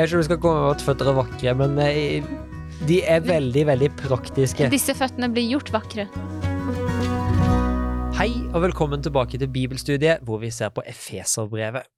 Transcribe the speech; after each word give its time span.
vet 0.00 0.08
ikke 0.08 0.16
om 0.16 0.22
du 0.22 0.28
skal 0.28 0.40
komme 0.40 0.60
med 0.64 0.70
at 0.72 0.82
føtter 0.84 1.08
er 1.10 1.16
vakre, 1.16 1.52
men 1.60 1.78
eh, 1.84 2.28
de 2.88 3.00
er 3.04 3.24
veldig, 3.24 3.64
veldig 3.68 3.88
praktiske. 3.98 4.68
Disse 4.72 4.94
føttene 4.96 5.28
blir 5.32 5.44
gjort 5.50 5.72
vakre. 5.74 6.06
Hei 8.16 8.30
og 8.54 8.62
velkommen 8.64 9.04
tilbake 9.04 9.40
til 9.40 9.50
bibelstudiet, 9.52 10.22
hvor 10.24 10.40
vi 10.40 10.52
ser 10.54 10.72
på 10.72 10.84
Efeserbrevet. 10.88 11.88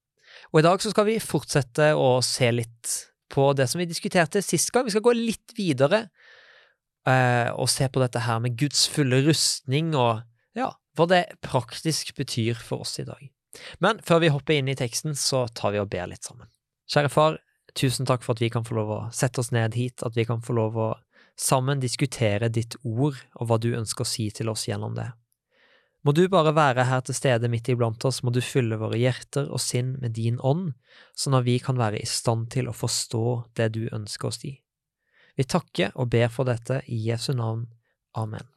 Og 0.50 0.60
i 0.60 0.64
dag 0.66 0.82
så 0.82 0.90
skal 0.90 1.06
vi 1.06 1.18
fortsette 1.22 1.92
å 1.98 2.16
se 2.26 2.48
litt 2.50 2.96
på 3.32 3.52
det 3.56 3.68
som 3.70 3.78
vi 3.80 3.86
diskuterte 3.88 4.42
sist 4.42 4.72
gang. 4.74 4.88
Vi 4.88 4.94
skal 4.96 5.06
gå 5.06 5.14
litt 5.16 5.54
videre 5.56 6.08
eh, 7.06 7.54
og 7.54 7.70
se 7.70 7.86
på 7.86 8.02
dette 8.02 8.24
her 8.26 8.42
med 8.42 8.58
Guds 8.58 8.84
fulle 8.90 9.22
rustning 9.28 9.94
og 9.94 10.24
ja, 10.58 10.72
hva 10.98 11.08
det 11.10 11.22
praktisk 11.44 12.16
betyr 12.18 12.58
for 12.58 12.82
oss 12.82 12.98
i 12.98 13.06
dag. 13.06 13.22
Men 13.84 14.02
før 14.02 14.24
vi 14.24 14.34
hopper 14.34 14.58
inn 14.58 14.70
i 14.72 14.78
teksten, 14.78 15.14
så 15.14 15.46
tar 15.54 15.76
vi 15.76 15.82
og 15.82 15.90
ber 15.92 16.10
litt 16.10 16.26
sammen. 16.26 16.50
Kjære 16.90 17.12
far, 17.12 17.40
tusen 17.78 18.08
takk 18.08 18.24
for 18.24 18.36
at 18.36 18.42
vi 18.42 18.50
kan 18.52 18.66
få 18.66 18.76
lov 18.78 18.92
å 18.92 19.00
sette 19.14 19.40
oss 19.42 19.52
ned 19.54 19.76
hit, 19.78 20.02
at 20.02 20.16
vi 20.16 20.26
kan 20.28 20.42
få 20.44 20.56
lov 20.56 20.78
å 20.78 20.90
sammen 21.38 21.80
diskutere 21.80 22.50
ditt 22.52 22.76
ord 22.84 23.16
og 23.40 23.48
hva 23.48 23.58
du 23.58 23.72
ønsker 23.76 24.04
å 24.04 24.08
si 24.08 24.28
til 24.34 24.52
oss 24.52 24.66
gjennom 24.68 24.94
det. 24.98 25.10
Må 26.02 26.10
du 26.12 26.24
bare 26.28 26.50
være 26.54 26.88
her 26.88 27.04
til 27.06 27.14
stede 27.14 27.48
midt 27.50 27.70
iblant 27.70 28.04
oss, 28.04 28.24
må 28.26 28.32
du 28.34 28.40
fylle 28.42 28.78
våre 28.80 28.98
hjerter 28.98 29.46
og 29.46 29.62
sinn 29.62 29.94
med 30.02 30.16
din 30.18 30.40
ånd, 30.42 30.72
sånn 31.14 31.38
at 31.38 31.46
vi 31.46 31.60
kan 31.62 31.78
være 31.78 32.02
i 32.02 32.08
stand 32.08 32.50
til 32.50 32.68
å 32.68 32.74
forstå 32.74 33.26
det 33.58 33.70
du 33.76 33.84
ønsker 33.86 34.32
oss 34.32 34.42
i. 34.48 34.56
Vi 35.38 35.46
takker 35.46 35.94
og 35.94 36.10
ber 36.12 36.26
for 36.28 36.50
dette 36.50 36.82
i 36.90 36.98
Jesu 37.06 37.30
navn. 37.38 37.68
Amen. 38.18 38.51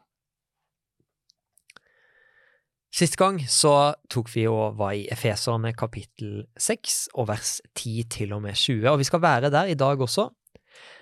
Sist 2.96 3.18
gang 3.20 3.42
så 3.52 3.74
tok 4.08 4.30
vi 4.32 4.46
og 4.48 4.78
var 4.80 4.94
i 4.96 5.04
Efeserne 5.12 5.74
kapittel 5.76 6.46
6 6.56 7.00
og 7.20 7.28
vers 7.28 7.58
10 7.74 8.06
til 8.14 8.32
og 8.32 8.46
med 8.46 8.56
20, 8.56 8.86
og 8.88 9.02
vi 9.02 9.08
skal 9.08 9.20
være 9.20 9.50
der 9.52 9.68
i 9.68 9.76
dag 9.76 10.00
også. 10.00 10.30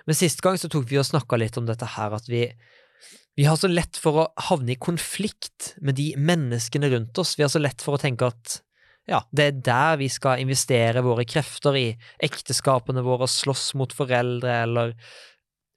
Men 0.07 0.17
sist 0.17 0.41
gang 0.41 0.57
så 0.57 0.71
tok 0.73 0.87
vi 0.89 0.98
og 0.98 1.05
snakka 1.05 1.37
litt 1.37 1.57
om 1.59 1.67
dette 1.67 1.85
her 1.93 2.15
at 2.18 2.26
vi, 2.31 2.48
vi 3.37 3.45
har 3.45 3.59
så 3.62 3.70
lett 3.70 3.99
for 4.01 4.23
å 4.23 4.26
havne 4.48 4.73
i 4.73 4.79
konflikt 4.81 5.76
med 5.85 5.99
de 5.99 6.07
menneskene 6.18 6.90
rundt 6.95 7.20
oss. 7.21 7.35
Vi 7.37 7.45
har 7.45 7.51
så 7.53 7.62
lett 7.62 7.85
for 7.85 7.93
å 7.93 8.01
tenke 8.01 8.31
at 8.34 8.55
ja, 9.05 9.20
det 9.29 9.46
er 9.46 9.59
der 9.68 9.99
vi 10.01 10.07
skal 10.09 10.41
investere 10.41 11.03
våre 11.05 11.27
krefter 11.29 11.77
i 11.77 11.91
ekteskapene 12.25 13.03
våre, 13.05 13.27
slåss 13.29 13.75
mot 13.77 13.93
foreldre 13.93 14.55
eller 14.63 14.96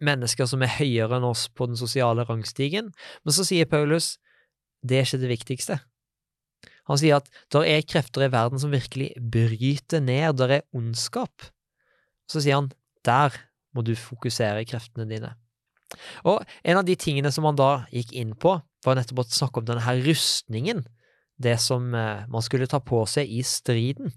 mennesker 0.07 0.49
som 0.49 0.65
er 0.65 0.79
høyere 0.79 1.19
enn 1.19 1.29
oss 1.29 1.45
på 1.53 1.69
den 1.69 1.77
sosiale 1.77 2.25
rangstigen. 2.25 2.89
Men 3.21 3.37
så 3.37 3.45
sier 3.45 3.69
Paulus 3.69 4.15
det 4.87 5.03
er 5.03 5.09
ikke 5.09 5.23
det 5.27 5.33
viktigste. 5.35 5.79
Han 6.87 7.01
sier 7.01 7.19
at 7.19 7.31
der 7.55 7.67
er 7.67 7.87
krefter 7.87 8.27
i 8.27 8.31
verden 8.33 8.61
som 8.63 8.75
virkelig 8.75 9.11
bryter 9.19 10.03
ned, 10.05 10.39
der 10.39 10.59
er 10.59 10.67
ondskap. 10.77 11.49
Så 12.31 12.43
sier 12.43 12.61
han 12.61 12.71
der 13.07 13.35
må 13.77 13.85
du 13.87 13.93
fokusere 13.99 14.65
kreftene 14.69 15.07
dine. 15.11 15.35
Og 16.27 16.43
en 16.67 16.81
av 16.81 16.87
de 16.87 16.97
tingene 16.99 17.31
som 17.35 17.47
han 17.47 17.59
da 17.59 17.87
gikk 17.93 18.15
inn 18.19 18.35
på, 18.39 18.57
var 18.87 18.99
nettopp 18.99 19.23
å 19.23 19.27
snakke 19.31 19.61
om 19.61 19.67
denne 19.69 19.85
her 19.85 20.01
rustningen, 20.07 20.85
det 21.43 21.57
som 21.63 21.91
eh, 21.95 22.25
man 22.33 22.45
skulle 22.45 22.69
ta 22.71 22.81
på 22.83 23.03
seg 23.11 23.29
i 23.31 23.43
striden. 23.47 24.13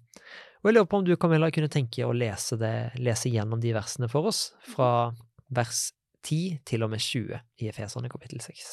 Og 0.60 0.70
jeg 0.70 0.76
lurer 0.76 0.90
på 0.92 1.00
om 1.00 1.08
du, 1.08 1.16
Camilla, 1.20 1.50
kunne 1.54 1.72
tenke 1.72 2.06
å 2.06 2.16
lese, 2.16 2.58
det, 2.60 2.92
lese 3.00 3.32
gjennom 3.32 3.62
de 3.64 3.74
versene 3.76 4.10
for 4.12 4.30
oss, 4.32 4.50
fra 4.74 5.12
vers 5.56 5.90
10 6.28 6.60
til 6.68 6.86
og 6.86 6.94
med 6.94 7.04
20 7.04 7.40
i 7.64 7.70
Efeserne 7.72 8.12
kapittel 8.12 8.42
6. 8.44 8.72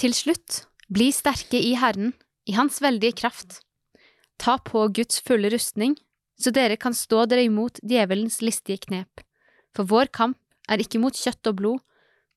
Til 0.00 0.16
slutt, 0.16 0.62
bli 0.92 1.10
sterke 1.14 1.60
i 1.60 1.74
Herren 1.80 2.14
i 2.46 2.54
hans 2.56 2.80
veldige 2.82 3.16
kraft. 3.22 3.60
Ta 4.38 4.58
på 4.58 4.86
Guds 4.94 5.20
fulle 5.26 5.50
rustning, 5.50 5.96
så 6.38 6.52
dere 6.52 6.76
kan 6.76 6.94
stå 6.94 7.24
dere 7.26 7.46
imot 7.48 7.80
djevelens 7.82 8.40
listige 8.44 8.84
knep, 8.86 9.22
for 9.74 9.88
vår 9.88 10.12
kamp 10.12 10.38
er 10.68 10.82
ikke 10.82 11.00
mot 11.00 11.16
kjøtt 11.16 11.48
og 11.48 11.58
blod, 11.60 11.80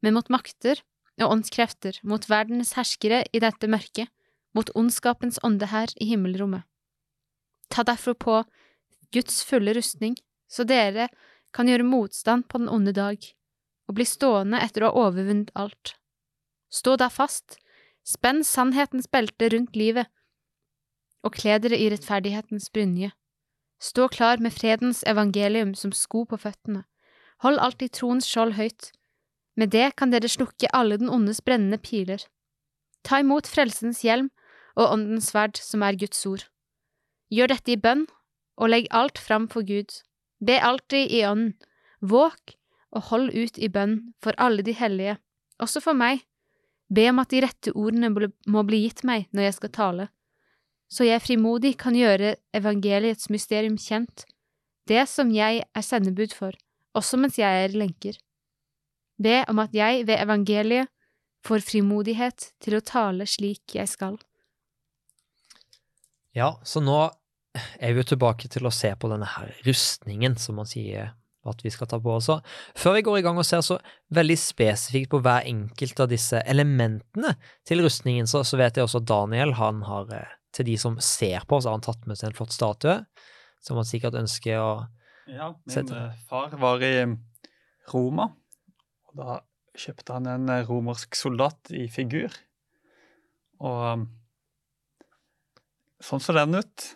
men 0.02 0.16
mot 0.16 0.30
makter 0.32 0.80
og 1.20 1.34
åndskrefter, 1.34 2.00
mot 2.08 2.24
verdens 2.30 2.74
herskere 2.78 3.26
i 3.36 3.42
dette 3.44 3.68
mørket, 3.68 4.08
mot 4.56 4.72
ondskapens 4.78 5.40
ånde 5.46 5.68
her 5.70 5.92
i 6.00 6.08
himmelrommet. 6.10 6.64
Ta 7.70 7.84
derfor 7.86 8.16
på 8.18 8.38
Guds 9.14 9.44
fulle 9.46 9.76
rustning, 9.76 10.16
så 10.50 10.66
dere 10.66 11.10
kan 11.54 11.70
gjøre 11.70 11.86
motstand 11.86 12.48
på 12.50 12.62
den 12.62 12.72
onde 12.72 12.94
dag, 12.96 13.20
og 13.90 13.98
bli 13.98 14.06
stående 14.08 14.62
etter 14.64 14.86
å 14.86 14.90
ha 14.90 15.08
overvunnet 15.08 15.52
alt. 15.58 15.96
Stå 16.70 16.96
da 17.02 17.10
fast, 17.10 17.58
Spenn 18.08 18.44
sannhetens 18.44 19.08
belte 19.08 19.50
rundt 19.54 19.76
livet, 19.76 20.08
og 21.24 21.36
kle 21.36 21.58
dere 21.60 21.78
i 21.78 21.90
rettferdighetens 21.92 22.70
brynje. 22.74 23.12
Stå 23.80 24.08
klar 24.12 24.42
med 24.44 24.56
fredens 24.56 25.04
evangelium 25.08 25.74
som 25.76 25.92
sko 25.96 26.26
på 26.28 26.40
føttene. 26.40 26.84
Hold 27.44 27.60
alltid 27.64 27.94
troens 27.96 28.28
skjold 28.28 28.58
høyt. 28.58 28.92
Med 29.56 29.72
det 29.76 29.96
kan 29.96 30.12
dere 30.12 30.32
slukke 30.32 30.72
alle 30.76 30.98
den 31.00 31.12
ondes 31.12 31.40
brennende 31.42 31.80
piler. 31.80 32.24
Ta 33.04 33.22
imot 33.24 33.48
frelsens 33.48 34.04
hjelm 34.04 34.30
og 34.76 34.92
åndens 34.92 35.32
sverd, 35.32 35.60
som 35.60 35.84
er 35.84 35.96
Guds 36.00 36.26
ord. 36.28 36.46
Gjør 37.32 37.54
dette 37.54 37.76
i 37.76 37.80
bønn, 37.80 38.06
og 38.60 38.72
legg 38.72 38.88
alt 38.92 39.20
fram 39.20 39.48
for 39.48 39.64
Gud. 39.64 39.92
Be 40.44 40.60
alltid 40.60 41.12
i 41.12 41.24
ånden. 41.28 41.56
Våk 42.02 42.56
og 42.96 43.02
hold 43.12 43.32
ut 43.36 43.58
i 43.60 43.68
bønn 43.68 44.14
for 44.24 44.36
alle 44.38 44.64
de 44.64 44.74
hellige, 44.74 45.18
også 45.60 45.82
for 45.84 45.94
meg, 45.94 46.24
Be 46.90 47.06
om 47.12 47.22
at 47.22 47.30
de 47.30 47.44
rette 47.46 47.74
ordene 47.78 48.10
må 48.50 48.64
bli 48.66 48.84
gitt 48.88 49.04
meg 49.06 49.28
når 49.32 49.50
jeg 49.50 49.58
skal 49.60 49.74
tale, 49.76 50.08
så 50.90 51.06
jeg 51.06 51.22
frimodig 51.22 51.76
kan 51.78 51.94
gjøre 51.94 52.34
evangeliets 52.58 53.30
mysterium 53.30 53.78
kjent, 53.78 54.26
det 54.90 55.06
som 55.10 55.30
jeg 55.30 55.62
er 55.62 55.86
sendebud 55.86 56.34
for, 56.34 56.56
også 56.98 57.20
mens 57.22 57.38
jeg 57.38 57.66
er 57.66 57.76
lenker. 57.78 58.18
Be 59.22 59.44
om 59.52 59.62
at 59.62 59.76
jeg 59.76 60.08
ved 60.08 60.18
evangeliet 60.18 60.90
får 61.46 61.62
frimodighet 61.64 62.50
til 62.64 62.80
å 62.80 62.84
tale 62.84 63.28
slik 63.30 63.78
jeg 63.78 63.88
skal. 63.92 64.18
Ja, 66.36 66.56
så 66.64 66.82
nå 66.82 66.98
er 67.54 67.94
vi 67.94 68.02
jo 68.02 68.10
tilbake 68.14 68.50
til 68.52 68.66
å 68.66 68.74
se 68.74 68.92
på 68.98 69.10
denne 69.12 69.30
her 69.30 69.54
rustningen, 69.66 70.38
som 70.42 70.60
man 70.60 70.70
sier 70.70 71.14
at 71.48 71.62
vi 71.64 71.72
skal 71.72 71.88
ta 71.88 72.00
på 72.04 72.12
også. 72.18 72.40
Før 72.78 72.98
vi 72.98 73.04
går 73.08 73.20
i 73.20 73.24
gang 73.24 73.40
og 73.40 73.48
ser 73.48 73.62
så 73.66 73.80
veldig 74.16 74.38
spesifikt 74.40 75.12
på 75.14 75.22
hver 75.24 75.48
enkelt 75.48 76.04
av 76.04 76.10
disse 76.12 76.42
elementene 76.50 77.36
til 77.68 77.84
rustningen, 77.86 78.28
så, 78.28 78.44
så 78.44 78.60
vet 78.60 78.78
jeg 78.78 78.88
også 78.88 79.02
at 79.04 79.10
Daniel 79.10 79.56
han 79.60 79.84
har, 79.88 80.12
eh, 80.16 80.36
til 80.56 80.68
de 80.72 80.76
som 80.82 81.00
ser 81.04 81.46
på, 81.48 81.62
så 81.62 81.72
har 81.72 81.80
han 81.80 81.86
tatt 81.86 82.04
med 82.10 82.20
seg 82.20 82.32
en 82.32 82.38
flott 82.42 82.56
statue, 82.56 82.98
som 83.64 83.80
han 83.80 83.88
sikkert 83.88 84.20
ønsker 84.20 84.60
å 84.60 84.72
ja, 85.30 85.54
min 85.54 85.76
sette. 85.78 85.96
Eh, 85.96 86.22
far 86.30 86.56
var 86.60 86.84
i 86.86 86.94
Roma, 87.94 88.32
og 89.10 89.24
da 89.24 89.40
kjøpte 89.80 90.20
han 90.20 90.30
en 90.30 90.52
eh, 90.52 90.66
romersk 90.68 91.16
soldat 91.16 91.72
i 91.72 91.88
figur. 91.92 92.36
Og 93.64 94.08
sånn 96.04 96.24
så 96.24 96.36
den 96.36 96.60
ut. 96.60 96.94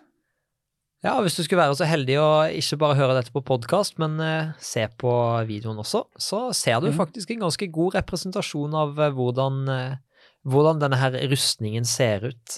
Ja, 1.03 1.17
hvis 1.19 1.35
du 1.35 1.41
skulle 1.43 1.59
være 1.59 1.75
så 1.75 1.83
heldig 1.83 2.15
å 2.15 2.27
ikke 2.55 2.77
bare 2.79 2.95
høre 2.95 3.15
dette 3.17 3.33
på 3.35 3.41
podkast, 3.43 3.97
men 3.99 4.15
uh, 4.23 4.53
se 4.63 4.85
på 4.87 5.11
videoen 5.49 5.81
også, 5.83 6.05
så 6.15 6.45
ser 6.55 6.79
du 6.79 6.93
mm. 6.93 6.95
faktisk 6.95 7.33
en 7.33 7.43
ganske 7.43 7.67
god 7.75 7.97
representasjon 7.97 8.77
av 8.79 8.93
uh, 9.01 9.09
hvordan, 9.11 9.57
uh, 9.67 10.29
hvordan, 10.47 10.79
denne 10.79 11.01
her 11.01 11.17
rustningen 11.27 11.83
ser 11.83 12.29
ut. 12.31 12.55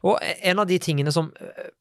Og 0.00 0.16
en 0.24 0.64
av 0.64 0.66
de 0.66 0.80
tingene 0.82 1.12
som 1.14 1.28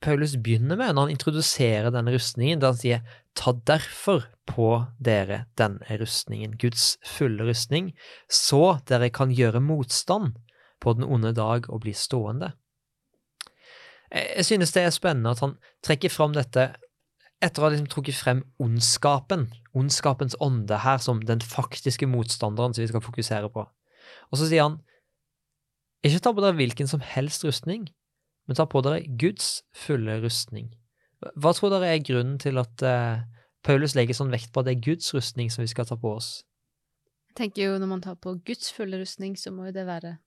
Paulus 0.04 0.36
begynner 0.36 0.76
med 0.76 0.92
når 0.92 1.08
han 1.08 1.16
introduserer 1.16 1.88
denne 1.96 2.12
rustningen, 2.14 2.60
der 2.60 2.76
han 2.76 2.82
sier 2.82 3.16
ta 3.40 3.56
derfor 3.56 4.28
på 4.52 4.74
dere 5.00 5.46
denne 5.58 6.02
rustningen, 6.04 6.60
Guds 6.60 6.98
fulle 7.08 7.48
rustning, 7.48 7.94
så 8.28 8.76
dere 8.92 9.10
kan 9.16 9.32
gjøre 9.32 9.64
motstand 9.64 10.36
på 10.84 11.00
den 11.00 11.08
onde 11.08 11.32
dag 11.38 11.72
og 11.72 11.86
bli 11.88 11.96
stående. 11.96 12.52
Jeg 14.12 14.46
synes 14.46 14.74
det 14.76 14.84
er 14.84 14.94
spennende 14.94 15.32
at 15.32 15.40
han 15.44 15.56
trekker 15.86 16.12
fram 16.12 16.34
dette 16.36 16.74
etter 17.42 17.62
å 17.62 17.66
ha 17.66 17.72
liksom 17.74 17.90
trukket 17.90 18.18
frem 18.20 18.42
ondskapen, 18.62 19.48
ondskapens 19.78 20.36
ånde 20.44 20.82
her, 20.84 21.00
som 21.02 21.24
den 21.26 21.42
faktiske 21.42 22.10
motstanderen 22.10 22.76
som 22.76 22.84
vi 22.84 22.90
skal 22.92 23.04
fokusere 23.04 23.50
på. 23.54 23.64
Og 24.30 24.38
så 24.38 24.50
sier 24.50 24.68
han, 24.68 24.78
ikke 26.06 26.22
ta 26.22 26.34
på 26.34 26.44
dere 26.44 26.58
hvilken 26.58 26.90
som 26.90 27.02
helst 27.06 27.46
rustning, 27.48 27.88
men 28.46 28.58
ta 28.58 28.68
på 28.70 28.84
dere 28.86 29.06
Guds 29.22 29.62
fulle 29.78 30.20
rustning. 30.22 30.70
Hva 31.38 31.54
tror 31.54 31.74
dere 31.74 31.92
er 31.94 32.06
grunnen 32.06 32.38
til 32.42 32.58
at 32.62 32.86
uh, 32.86 33.22
Paulus 33.66 33.94
legger 33.98 34.18
sånn 34.18 34.34
vekt 34.34 34.52
på 34.54 34.62
at 34.62 34.70
det 34.70 34.78
er 34.78 34.86
Guds 34.92 35.12
rustning 35.16 35.52
som 35.54 35.64
vi 35.64 35.70
skal 35.70 35.88
ta 35.90 35.98
på 35.98 36.16
oss? 36.18 36.42
Jeg 37.32 37.38
tenker 37.38 37.70
jo 37.70 37.80
når 37.80 37.90
man 37.90 38.02
tar 38.04 38.18
på 38.22 38.36
Guds 38.46 38.74
fulle 38.76 39.00
rustning, 39.02 39.38
så 39.38 39.54
må 39.54 39.70
jo 39.70 39.76
det 39.78 39.86
være 39.88 40.18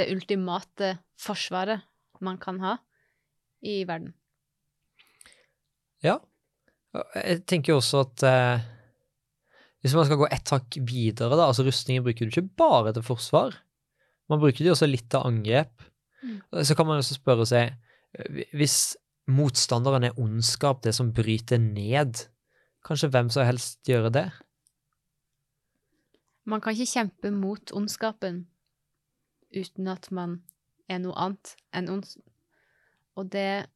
det 0.00 0.08
ultimate 0.10 0.96
forsvaret 1.20 1.84
man 2.24 2.38
kan 2.42 2.60
ha 2.64 2.76
i 3.64 3.82
verden. 3.88 4.12
Ja. 6.04 6.18
Jeg 7.16 7.42
tenker 7.50 7.74
jo 7.74 7.80
også 7.80 8.04
at 8.04 8.24
eh, 8.28 8.66
hvis 9.84 9.96
man 9.96 10.06
skal 10.08 10.20
gå 10.20 10.28
ett 10.32 10.52
hakk 10.52 10.78
videre, 10.88 11.34
da, 11.36 11.48
altså 11.48 11.64
rustningen 11.66 12.04
bruker 12.04 12.28
du 12.28 12.32
ikke 12.32 12.56
bare 12.60 12.94
til 12.96 13.04
forsvar. 13.04 13.56
Man 14.32 14.40
bruker 14.40 14.64
det 14.64 14.72
også 14.72 14.88
litt 14.88 15.08
til 15.12 15.24
angrep. 15.26 15.88
Mm. 16.24 16.38
Så 16.64 16.76
kan 16.76 16.88
man 16.88 17.02
også 17.02 17.18
spørre 17.18 17.44
seg, 17.48 17.74
hvis 18.56 18.94
motstanderen 19.28 20.06
er 20.06 20.20
ondskap, 20.20 20.80
det 20.84 20.94
som 20.96 21.12
bryter 21.16 21.60
ned 21.60 22.24
kanskje 22.84 23.10
hvem 23.12 23.30
som 23.32 23.46
helst 23.48 23.80
gjøre 23.88 24.12
det? 24.12 24.26
Man 26.44 26.60
kan 26.60 26.76
ikke 26.76 26.92
kjempe 26.92 27.32
mot 27.32 27.72
ondskapen 27.72 28.44
uten 29.54 29.88
at 29.88 30.10
man 30.12 30.42
er 30.90 31.00
noe 31.02 31.16
annet 31.20 31.54
enn 31.74 31.90
ond. 31.92 32.08
Og 33.18 33.30
det 33.32 33.66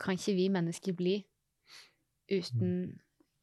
kan 0.00 0.18
ikke 0.18 0.36
vi 0.36 0.48
mennesker 0.52 0.96
bli 0.96 1.18
uten 2.32 2.94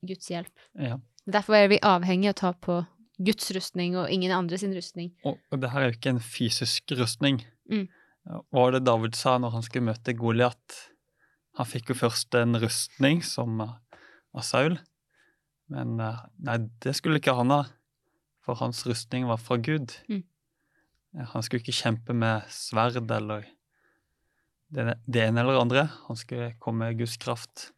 Guds 0.07 0.31
hjelp. 0.31 0.51
Ja. 0.75 0.97
Derfor 1.29 1.55
er 1.55 1.69
vi 1.71 1.79
avhengig 1.85 2.31
av 2.31 2.35
å 2.35 2.41
ta 2.41 2.51
på 2.57 2.79
Guds 3.21 3.51
rustning 3.53 3.95
og 3.99 4.09
ingen 4.09 4.33
andre 4.33 4.57
sin 4.57 4.73
rustning. 4.73 5.11
Og, 5.27 5.37
og 5.51 5.61
det 5.61 5.69
her 5.71 5.83
er 5.83 5.91
jo 5.91 5.97
ikke 5.99 6.15
en 6.15 6.23
fysisk 6.23 6.95
rustning. 6.97 7.43
Mm. 7.69 7.85
Hva 8.25 8.65
var 8.65 8.73
det 8.75 8.85
David 8.85 9.17
sa 9.17 9.37
når 9.41 9.55
han 9.55 9.65
skulle 9.65 9.89
møte 9.89 10.15
Goliat? 10.17 10.77
Han 11.59 11.67
fikk 11.67 11.91
jo 11.91 11.99
først 11.99 12.35
en 12.39 12.57
rustning 12.61 13.21
som 13.25 13.61
eh, 13.63 14.01
av 14.37 14.45
Saul, 14.47 14.77
men 15.71 15.97
eh, 15.99 16.21
nei, 16.47 16.57
det 16.83 16.95
skulle 16.97 17.19
ikke 17.19 17.35
han 17.35 17.51
ha, 17.53 17.63
for 18.45 18.59
hans 18.61 18.85
rustning 18.87 19.27
var 19.29 19.41
fra 19.41 19.57
Gud. 19.61 19.93
Mm. 20.09 20.23
Han 21.11 21.43
skulle 21.43 21.59
ikke 21.63 21.75
kjempe 21.75 22.15
med 22.15 22.47
sverd 22.53 23.11
eller 23.11 23.43
det, 24.71 25.25
ene 25.25 25.43
eller 25.43 25.59
andre. 25.59 25.85
Han 26.07 26.19
skulle 26.19 26.53
komme 26.59 26.87
med 26.87 26.99
Guds 27.01 27.17
kraft. 27.19 27.71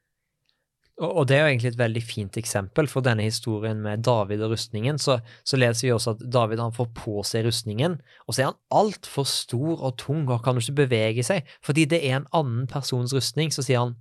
Og 1.02 1.26
det 1.26 1.40
er 1.40 1.40
jo 1.42 1.50
egentlig 1.50 1.72
et 1.72 1.80
veldig 1.80 2.02
fint 2.06 2.36
eksempel 2.38 2.86
for 2.86 3.02
denne 3.02 3.26
historien 3.26 3.80
med 3.82 4.04
David 4.06 4.44
og 4.46 4.54
rustningen. 4.54 5.00
Så, 5.02 5.18
så 5.42 5.58
leser 5.58 5.88
vi 5.88 5.94
også 5.96 6.14
at 6.14 6.22
David 6.36 6.62
han 6.62 6.76
får 6.76 6.92
på 6.94 7.24
seg 7.26 7.48
rustningen, 7.48 7.98
og 8.28 8.36
så 8.36 8.44
er 8.44 8.50
han 8.52 8.60
altfor 8.70 9.26
stor 9.26 9.82
og 9.82 9.98
tung 9.98 10.28
og 10.28 10.44
kan 10.46 10.54
jo 10.54 10.62
ikke 10.62 10.84
bevege 10.84 11.26
seg. 11.26 11.50
Fordi 11.66 11.88
det 11.90 12.04
er 12.06 12.20
en 12.20 12.30
annen 12.38 12.68
persons 12.70 13.16
rustning, 13.18 13.50
så 13.50 13.66
sier 13.66 13.82
han 13.82 13.96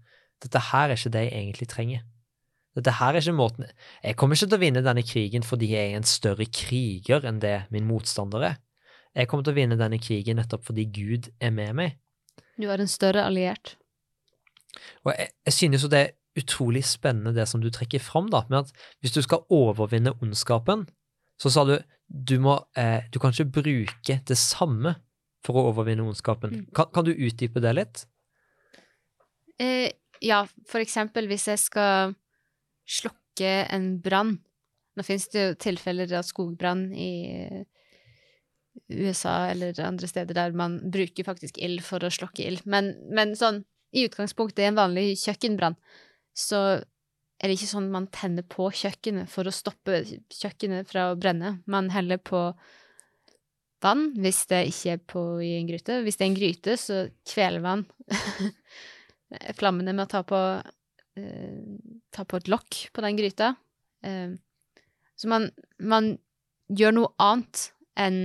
dette 0.44 0.60
her 0.72 0.90
er 0.90 0.98
ikke 0.98 1.14
det 1.14 1.24
jeg 1.24 1.38
egentlig 1.38 1.68
trenger. 1.70 2.04
Dette 2.76 2.94
her 2.98 3.12
er 3.12 3.20
ikke 3.20 3.36
måten 3.36 3.66
Jeg 4.02 4.16
kommer 4.16 4.36
ikke 4.36 4.48
til 4.48 4.56
å 4.56 4.62
vinne 4.62 4.82
denne 4.84 5.02
krigen 5.04 5.44
fordi 5.44 5.68
jeg 5.74 5.90
er 5.90 5.98
en 5.98 6.08
større 6.08 6.46
kriger 6.48 7.24
enn 7.28 7.40
det 7.40 7.66
min 7.72 7.88
motstander 7.88 8.46
er. 8.48 8.60
Jeg 9.12 9.28
kommer 9.28 9.44
til 9.44 9.52
å 9.52 9.58
vinne 9.58 9.78
denne 9.80 10.00
krigen 10.00 10.38
nettopp 10.40 10.64
fordi 10.70 10.86
Gud 10.88 11.28
er 11.42 11.52
med 11.54 11.76
meg. 11.76 11.96
Du 12.56 12.68
har 12.70 12.80
en 12.80 12.90
større 12.90 13.24
alliert. 13.26 13.76
Og 15.04 15.12
jeg, 15.12 15.32
jeg 15.48 15.56
synes 15.58 15.84
jo 15.84 15.90
det 15.92 16.00
er 16.00 16.12
utrolig 16.40 16.84
spennende 16.88 17.34
det 17.36 17.44
som 17.50 17.60
du 17.60 17.68
trekker 17.72 18.00
fram, 18.00 18.30
da, 18.32 18.44
med 18.48 18.64
at 18.64 18.84
hvis 19.04 19.12
du 19.12 19.20
skal 19.24 19.44
overvinne 19.52 20.14
ondskapen, 20.22 20.86
så 21.40 21.52
sa 21.52 21.66
du 21.68 21.76
du 22.12 22.36
må 22.44 22.58
eh, 22.76 23.08
Du 23.08 23.16
kan 23.18 23.32
ikke 23.32 23.62
bruke 23.62 24.18
det 24.28 24.36
samme 24.36 24.94
for 25.42 25.56
å 25.56 25.70
overvinne 25.70 26.04
ondskapen. 26.04 26.52
Mm. 26.52 26.66
Kan, 26.76 26.90
kan 26.92 27.06
du 27.06 27.12
utdype 27.14 27.62
det 27.64 27.72
litt? 27.74 28.02
Eh, 29.58 29.88
ja, 30.22 30.42
for 30.68 30.84
eksempel 30.84 31.26
hvis 31.30 31.48
jeg 31.48 31.62
skal 31.62 32.12
slokke 32.84 33.52
en 33.72 33.96
brann. 34.04 34.36
Nå 34.92 35.06
finnes 35.06 35.24
det 35.32 35.46
jo 35.46 35.56
tilfeller 35.56 36.12
av 36.18 36.26
skogbrann 36.28 36.90
i 36.92 37.12
USA 38.88 39.50
eller 39.50 39.76
andre 39.84 40.08
steder 40.08 40.36
der 40.36 40.56
man 40.56 40.78
bruker 40.92 41.26
faktisk 41.26 41.58
ild 41.62 41.82
for 41.84 42.04
å 42.04 42.12
slokke 42.12 42.44
ild. 42.46 42.64
Men, 42.64 42.94
men 43.12 43.36
sånn, 43.38 43.62
i 43.92 44.06
utgangspunktet 44.08 44.64
i 44.64 44.70
en 44.70 44.78
vanlig 44.78 45.18
kjøkkenbrann, 45.20 45.76
så 46.32 46.62
er 47.42 47.50
det 47.50 47.58
ikke 47.58 47.72
sånn 47.72 47.90
man 47.92 48.06
tenner 48.14 48.46
på 48.46 48.68
kjøkkenet 48.70 49.30
for 49.30 49.48
å 49.48 49.54
stoppe 49.54 50.04
kjøkkenet 50.32 50.88
fra 50.88 51.10
å 51.10 51.18
brenne. 51.18 51.58
Man 51.66 51.90
heller 51.92 52.20
på 52.22 52.46
vann 53.82 54.12
hvis 54.22 54.44
det 54.52 54.62
ikke 54.70 54.94
er 54.94 55.02
på 55.12 55.24
i 55.42 55.56
en 55.58 55.68
gryte. 55.68 55.98
Hvis 56.06 56.18
det 56.18 56.26
er 56.26 56.30
en 56.30 56.38
gryte, 56.38 56.76
så 56.78 57.00
kveler 57.28 57.64
man 57.64 57.84
flammene 59.58 59.94
med 59.96 60.06
å 60.06 60.12
ta 60.12 60.22
på, 60.26 60.40
eh, 61.18 61.58
ta 62.14 62.24
på 62.28 62.38
et 62.38 62.50
lokk 62.52 62.78
på 62.94 63.04
den 63.04 63.18
gryta. 63.18 63.54
Eh, 64.06 64.38
så 65.18 65.30
man, 65.30 65.50
man 65.82 66.14
gjør 66.72 66.96
noe 66.96 67.12
annet 67.22 67.66
enn 67.98 68.22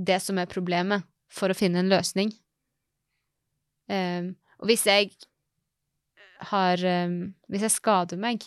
det 0.00 0.20
som 0.24 0.38
er 0.40 0.50
problemet, 0.50 1.04
for 1.30 1.52
å 1.52 1.56
finne 1.56 1.82
en 1.82 1.90
løsning. 1.92 2.32
Um, 3.90 4.32
og 4.60 4.70
hvis 4.70 4.86
jeg 4.86 5.12
har 6.50 6.80
um, 6.86 7.34
Hvis 7.50 7.64
jeg 7.66 7.74
skader 7.74 8.20
meg 8.20 8.44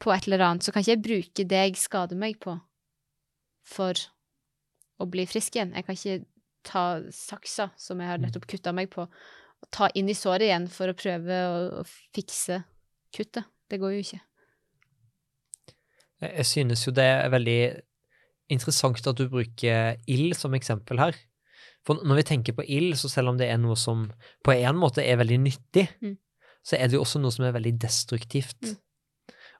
på 0.00 0.12
et 0.14 0.26
eller 0.28 0.44
annet, 0.44 0.64
så 0.64 0.72
kan 0.72 0.84
ikke 0.84 0.92
jeg 0.92 1.02
bruke 1.04 1.44
det 1.50 1.62
jeg 1.64 1.80
skader 1.80 2.16
meg 2.16 2.38
på, 2.40 2.54
for 3.66 3.98
å 5.00 5.06
bli 5.10 5.26
frisk 5.28 5.56
igjen. 5.56 5.74
Jeg 5.76 5.84
kan 5.84 5.98
ikke 5.98 6.22
ta 6.64 6.84
saksa 7.12 7.70
som 7.80 8.00
jeg 8.00 8.08
har 8.08 8.22
nettopp 8.22 8.46
kutta 8.48 8.72
meg 8.76 8.88
på, 8.92 9.04
og 9.04 9.70
ta 9.74 9.90
inn 9.98 10.08
i 10.08 10.16
såret 10.16 10.46
igjen 10.46 10.70
for 10.72 10.92
å 10.92 10.96
prøve 10.96 11.42
å, 11.50 11.82
å 11.82 11.84
fikse 12.16 12.62
kuttet. 13.12 13.44
Det 13.68 13.80
går 13.82 13.96
jo 13.96 14.06
ikke. 14.06 14.22
Jeg 16.20 16.32
jeg 16.36 16.48
synes 16.48 16.86
jo 16.86 16.92
det 16.96 17.06
er 17.10 17.30
veldig 17.32 17.60
interessant 18.50 19.06
at 19.06 19.18
du 19.18 19.28
bruker 19.30 19.96
ild 20.10 20.36
som 20.38 20.54
eksempel 20.56 21.00
her. 21.00 21.16
For 21.86 22.02
når 22.04 22.20
vi 22.20 22.26
tenker 22.28 22.56
på 22.56 22.66
ild, 22.68 22.96
så 23.00 23.08
selv 23.08 23.32
om 23.32 23.38
det 23.40 23.48
er 23.48 23.60
noe 23.60 23.76
som 23.78 24.08
på 24.44 24.52
en 24.52 24.76
måte 24.76 25.04
er 25.04 25.20
veldig 25.20 25.38
nyttig, 25.46 25.88
Mm. 26.02 26.18
så 26.64 26.76
er 26.76 26.88
det 26.88 26.98
jo 26.98 27.04
også 27.04 27.20
noe 27.22 27.32
som 27.32 27.46
er 27.46 27.56
veldig 27.56 27.78
destruktivt. 27.80 28.60
Mm. 28.62 28.76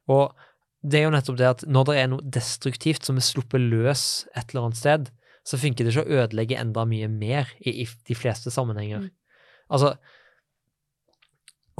Og 0.08 0.34
det 0.82 1.00
er 1.00 1.04
jo 1.06 1.14
nettopp 1.14 1.38
det 1.38 1.48
at 1.48 1.64
når 1.68 1.84
det 1.88 1.96
er 1.96 2.06
noe 2.08 2.24
destruktivt 2.24 3.04
som 3.04 3.16
er 3.16 3.24
sluppet 3.24 3.60
løs 3.60 4.26
et 4.34 4.50
eller 4.50 4.68
annet 4.68 4.80
sted, 4.80 5.10
så 5.44 5.56
funker 5.56 5.84
det 5.84 5.94
ikke 5.94 6.04
å 6.04 6.20
ødelegge 6.20 6.58
enda 6.60 6.84
mye 6.84 7.08
mer 7.08 7.48
i, 7.60 7.82
i 7.82 7.86
de 7.86 8.14
fleste 8.14 8.52
sammenhenger. 8.52 9.06
Mm. 9.06 9.10
Altså 9.70 9.94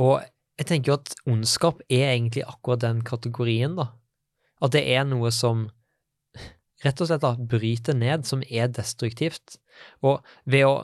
Og 0.01 0.23
jeg 0.61 0.67
tenker 0.67 0.93
jo 0.93 0.99
at 0.99 1.15
ondskap 1.29 1.81
er 1.89 2.15
egentlig 2.15 2.45
akkurat 2.49 2.81
den 2.81 3.03
kategorien, 3.05 3.77
da. 3.77 3.91
At 4.61 4.73
det 4.73 4.85
er 4.89 5.05
noe 5.09 5.31
som 5.33 5.69
rett 6.85 7.01
og 7.03 7.11
slett 7.11 7.25
da, 7.25 7.35
bryter 7.37 7.97
ned, 7.97 8.27
som 8.29 8.45
er 8.49 8.71
destruktivt. 8.73 9.59
Og 10.07 10.21
ved 10.49 10.67
å 10.69 10.75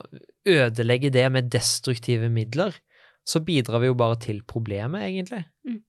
ødelegge 0.47 1.11
det 1.13 1.25
med 1.33 1.51
destruktive 1.53 2.29
midler, 2.33 2.75
så 3.27 3.41
bidrar 3.43 3.83
vi 3.83 3.89
jo 3.89 3.99
bare 3.99 4.19
til 4.23 4.41
problemet, 4.47 5.03
egentlig. 5.09 5.43
Mm. 5.67 5.81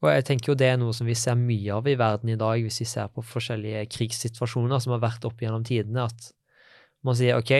Og 0.00 0.08
jeg 0.14 0.26
tenker 0.30 0.52
jo 0.52 0.56
det 0.56 0.70
er 0.72 0.78
noe 0.80 0.94
som 0.96 1.08
vi 1.08 1.16
ser 1.18 1.36
mye 1.36 1.74
av 1.76 1.88
i 1.90 1.96
verden 2.00 2.32
i 2.32 2.38
dag, 2.40 2.62
hvis 2.64 2.80
vi 2.80 2.88
ser 2.88 3.10
på 3.12 3.24
forskjellige 3.26 3.84
krigssituasjoner 3.92 4.80
som 4.80 4.94
har 4.96 5.02
vært 5.02 5.26
opp 5.28 5.42
gjennom 5.44 5.66
tidene, 5.66 6.06
at 6.08 6.30
man 7.04 7.16
sier 7.16 7.36
ok, 7.40 7.52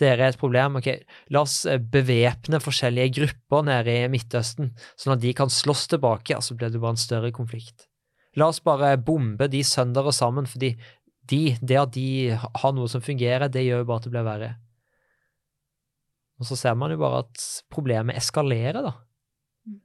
dere 0.00 0.24
er 0.24 0.32
et 0.32 0.40
problem, 0.40 0.78
ok, 0.80 0.88
la 1.32 1.42
oss 1.44 1.62
eh, 1.68 1.80
bevæpne 1.80 2.60
forskjellige 2.64 3.14
grupper 3.18 3.64
nede 3.68 3.96
i 4.04 4.06
Midtøsten, 4.12 4.72
sånn 4.96 5.16
at 5.16 5.24
de 5.24 5.32
kan 5.36 5.52
slåss 5.52 5.86
tilbake, 5.92 6.36
og 6.36 6.44
så 6.44 6.56
blir 6.56 6.72
det 6.72 6.80
bare 6.80 6.96
en 6.96 7.00
større 7.00 7.32
konflikt. 7.36 7.88
La 8.36 8.50
oss 8.52 8.60
bare 8.64 8.96
bombe 9.00 9.48
de 9.52 9.62
søndere 9.64 10.12
sammen, 10.16 10.48
fordi 10.48 10.74
de, 11.30 11.56
det 11.60 11.80
at 11.80 11.92
de 11.94 12.36
har 12.36 12.72
noe 12.76 12.90
som 12.90 13.04
fungerer, 13.04 13.48
det 13.52 13.64
gjør 13.66 13.82
jo 13.82 13.88
bare 13.88 14.02
at 14.02 14.06
det 14.06 14.14
blir 14.14 14.26
verre. 14.26 14.52
Og 16.36 16.48
så 16.48 16.58
ser 16.58 16.76
man 16.76 16.92
jo 16.92 17.00
bare 17.00 17.24
at 17.24 17.44
problemet 17.72 18.18
eskalerer, 18.20 18.84
da. 18.84 18.92
Mm. 19.66 19.78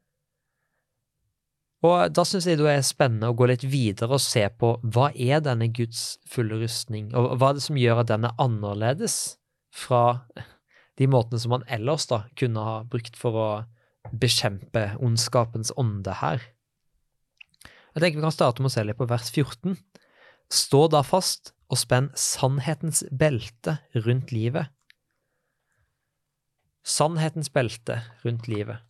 Og 1.87 2.15
da 2.15 2.25
syns 2.27 2.47
jeg 2.49 2.59
det 2.59 2.71
er 2.73 2.85
spennende 2.85 3.31
å 3.31 3.37
gå 3.37 3.47
litt 3.49 3.63
videre 3.63 4.17
og 4.17 4.23
se 4.23 4.43
på 4.59 4.73
hva 4.83 5.09
er 5.15 5.43
denne 5.45 5.71
Guds 5.71 6.19
fulle 6.29 6.59
rustning, 6.61 7.11
og 7.15 7.37
hva 7.39 7.51
er 7.51 7.59
det 7.59 7.65
som 7.67 7.79
gjør 7.79 8.03
at 8.03 8.11
den 8.11 8.27
er 8.27 8.35
annerledes 8.41 9.19
fra 9.71 10.19
de 10.99 11.07
måtene 11.07 11.39
som 11.39 11.55
man 11.55 11.67
ellers 11.71 12.09
da 12.09 12.25
kunne 12.37 12.65
ha 12.65 12.81
brukt 12.87 13.15
for 13.17 13.37
å 13.39 13.49
bekjempe 14.11 14.91
ondskapens 14.99 15.71
ånde 15.79 16.17
her. 16.19 16.43
Jeg 17.91 18.03
tenker 18.03 18.19
vi 18.19 18.25
kan 18.25 18.35
starte 18.35 18.63
med 18.63 18.71
å 18.71 18.75
se 18.75 18.83
litt 18.87 18.99
på 18.99 19.07
vers 19.07 19.31
14. 19.31 19.75
Stå 20.51 20.85
da 20.91 20.99
fast 21.07 21.53
og 21.71 21.79
spenn 21.79 22.09
sannhetens 22.19 23.05
belte 23.15 23.77
rundt 23.95 24.33
livet. 24.35 24.67
Sannhetens 26.83 27.51
belte 27.53 28.01
rundt 28.25 28.49
livet. 28.51 28.81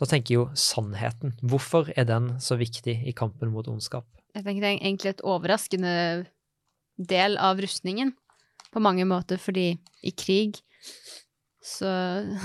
Da 0.00 0.08
tenker 0.08 0.38
jo 0.38 0.44
sannheten. 0.56 1.34
Hvorfor 1.44 1.92
er 1.92 2.06
den 2.08 2.32
så 2.40 2.56
viktig 2.56 2.94
i 3.04 3.12
kampen 3.12 3.52
mot 3.52 3.68
ondskap? 3.68 4.06
Jeg 4.32 4.46
tenker 4.46 4.64
det 4.64 4.70
er 4.70 4.78
egentlig 4.80 5.12
et 5.12 5.24
overraskende 5.28 5.94
del 6.96 7.36
av 7.36 7.60
rustningen, 7.60 8.14
på 8.72 8.80
mange 8.80 9.04
måter, 9.04 9.36
fordi 9.36 9.74
i 10.00 10.12
krig 10.16 10.56
så 11.62 11.90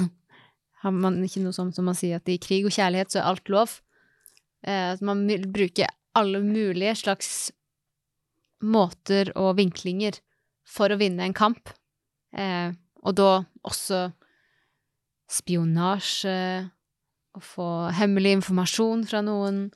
har 0.83 0.93
man 0.93 1.21
ikke 1.23 1.45
noe 1.45 1.55
sånt 1.55 1.77
som 1.77 1.87
man 1.87 1.95
sier 1.95 2.19
at 2.19 2.27
i 2.27 2.35
krig 2.41 2.67
og 2.67 2.75
kjærlighet 2.75 3.13
så 3.13 3.21
er 3.21 3.29
alt 3.31 3.51
lov. 3.53 3.77
Eh, 4.67 4.91
at 4.97 5.05
man 5.05 5.23
vil 5.29 5.47
bruke 5.47 5.87
alle 6.17 6.41
mulige 6.43 6.97
slags 6.99 7.31
måter 8.63 9.31
og 9.37 9.57
vinklinger 9.59 10.19
for 10.67 10.91
å 10.91 10.99
vinne 10.99 11.27
en 11.27 11.35
kamp. 11.37 11.71
Eh, 12.35 12.71
og 13.03 13.15
da 13.17 13.31
også 13.67 14.07
spionasje, 15.31 16.71
å 17.37 17.43
få 17.43 17.69
hemmelig 17.93 18.39
informasjon 18.39 19.03
fra 19.09 19.21
noen. 19.25 19.67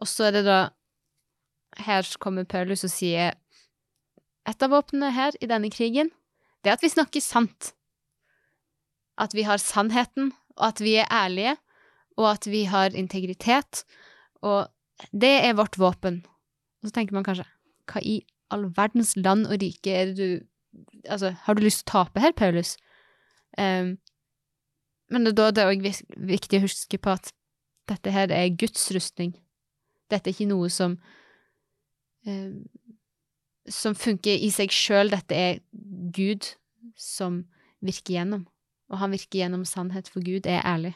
Og 0.00 0.08
så 0.08 0.30
er 0.30 0.38
det 0.38 0.46
da 0.48 0.60
Her 1.76 2.06
kommer 2.22 2.46
Paulus 2.48 2.86
og 2.86 2.88
sier 2.88 3.34
et 4.48 4.62
av 4.62 4.70
våpnene 4.72 5.10
her 5.12 5.34
i 5.42 5.48
denne 5.50 5.68
krigen, 5.68 6.08
det 6.62 6.70
er 6.70 6.78
at 6.78 6.84
vi 6.84 6.88
snakker 6.88 7.20
sant. 7.20 7.72
At 9.20 9.34
vi 9.36 9.44
har 9.44 9.60
sannheten, 9.60 10.30
og 10.56 10.64
at 10.70 10.80
vi 10.80 10.94
er 11.02 11.10
ærlige, 11.12 11.56
og 12.16 12.30
at 12.30 12.48
vi 12.48 12.64
har 12.70 12.96
integritet. 12.96 13.84
Og 14.40 14.72
Det 15.12 15.44
er 15.44 15.52
vårt 15.58 15.76
våpen. 15.76 16.22
Og 16.80 16.88
så 16.88 16.94
tenker 16.96 17.12
man 17.12 17.24
kanskje, 17.26 17.44
hva 17.90 18.02
i 18.02 18.20
all 18.54 18.68
verdens 18.76 19.14
land 19.16 19.46
og 19.46 19.60
rike 19.62 19.94
er 19.94 20.12
det 20.12 20.18
du 20.18 20.46
Altså, 21.08 21.30
har 21.30 21.54
du 21.54 21.62
lyst 21.62 21.86
til 21.86 21.86
å 21.86 22.04
tape 22.04 22.20
her, 22.20 22.32
Paulus? 22.36 22.74
Um, 23.56 23.94
men 25.08 25.24
det, 25.24 25.36
da 25.38 25.46
det 25.54 25.62
er 25.62 25.70
det 25.70 25.92
òg 25.94 26.26
viktig 26.28 26.58
å 26.58 26.64
huske 26.66 26.98
på 27.00 27.14
at 27.14 27.30
dette 27.88 28.12
her 28.12 28.28
er 28.34 28.50
Guds 28.60 28.90
rustning. 28.92 29.30
Dette 30.10 30.28
er 30.28 30.34
ikke 30.34 30.50
noe 30.50 30.68
som 30.68 30.98
um, 32.26 32.66
som 33.68 33.96
funker 33.98 34.36
i 34.36 34.50
seg 34.54 34.74
sjøl. 34.74 35.10
Dette 35.14 35.34
er 35.34 35.62
Gud 36.14 36.52
som 36.98 37.44
virker 37.84 38.18
gjennom. 38.18 38.46
Og 38.90 39.00
han 39.00 39.14
virker 39.14 39.40
gjennom 39.40 39.64
sannhet, 39.66 40.10
for 40.12 40.24
Gud 40.24 40.46
er 40.46 40.62
ærlig. 40.66 40.94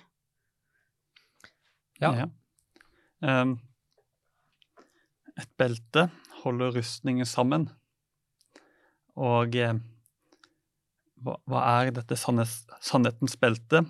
Ja. 2.00 2.28
Um, 3.20 3.58
et 5.36 5.50
belte 5.60 6.08
holder 6.44 6.74
rustningen 6.76 7.28
sammen. 7.28 7.68
Og 9.20 9.56
eh, 9.56 9.78
hva, 11.20 11.38
hva, 11.44 11.64
er 11.80 11.94
dette 11.96 12.16
sannhet, 12.16 12.52
sannhetens 12.80 13.36
belte? 13.40 13.84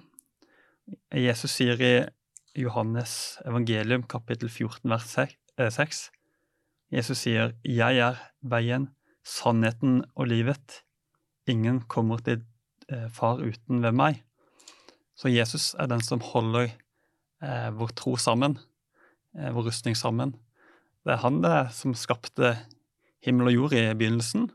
Jesus 1.15 1.55
sier 1.55 1.79
i 1.81 1.95
Johannes 2.59 3.39
evangelium 3.47 4.03
kapittel 4.11 4.51
14 4.51 4.91
vers 4.91 5.13
6 5.15 6.09
Jesus 6.91 7.23
sier 7.23 7.53
'Jeg 7.63 7.99
er 8.03 8.17
veien, 8.43 8.89
sannheten 9.23 10.03
og 10.17 10.27
livet'. 10.27 10.83
Ingen 11.47 11.81
kommer 11.87 12.19
til 12.19 12.43
eh, 12.89 13.09
far 13.09 13.39
uten 13.39 13.83
ved 13.83 13.93
meg. 13.93 14.25
Så 15.15 15.29
Jesus 15.31 15.75
er 15.79 15.87
den 15.87 16.03
som 16.03 16.21
holder 16.21 16.67
eh, 17.43 17.71
vår 17.71 17.95
tro 17.95 18.17
sammen, 18.17 18.59
eh, 19.39 19.55
vår 19.55 19.71
rustning 19.71 19.97
sammen. 19.97 20.35
Det 21.07 21.15
er 21.15 21.23
han 21.23 21.41
det 21.45 21.59
som 21.77 21.97
skapte 21.97 22.55
himmel 23.25 23.51
og 23.51 23.57
jord 23.57 23.77
i 23.77 23.85
begynnelsen. 23.97 24.49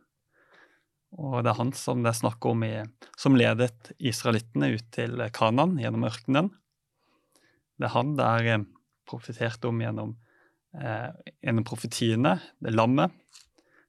Og 1.16 1.40
det 1.46 1.52
er 1.52 1.60
han 1.60 1.72
som 1.78 2.04
det 2.04 2.12
er 2.12 2.20
snakk 2.20 2.46
om 2.50 2.64
i, 2.68 2.74
som 3.18 3.38
ledet 3.40 3.94
israelittene 3.98 4.74
ut 4.76 4.88
til 4.96 5.22
Kanan 5.36 5.78
gjennom 5.80 6.06
ørkenen. 6.10 6.52
Det 7.80 7.88
er 7.88 7.96
han 7.96 8.16
det 8.18 8.26
er 8.26 8.50
eh, 8.56 8.66
profetert 9.08 9.66
om 9.68 9.80
gjennom, 9.84 10.16
eh, 10.80 11.10
gjennom 11.44 11.68
profetiene, 11.68 12.36
det 12.60 12.72
er 12.72 12.78
lammet. 12.78 13.16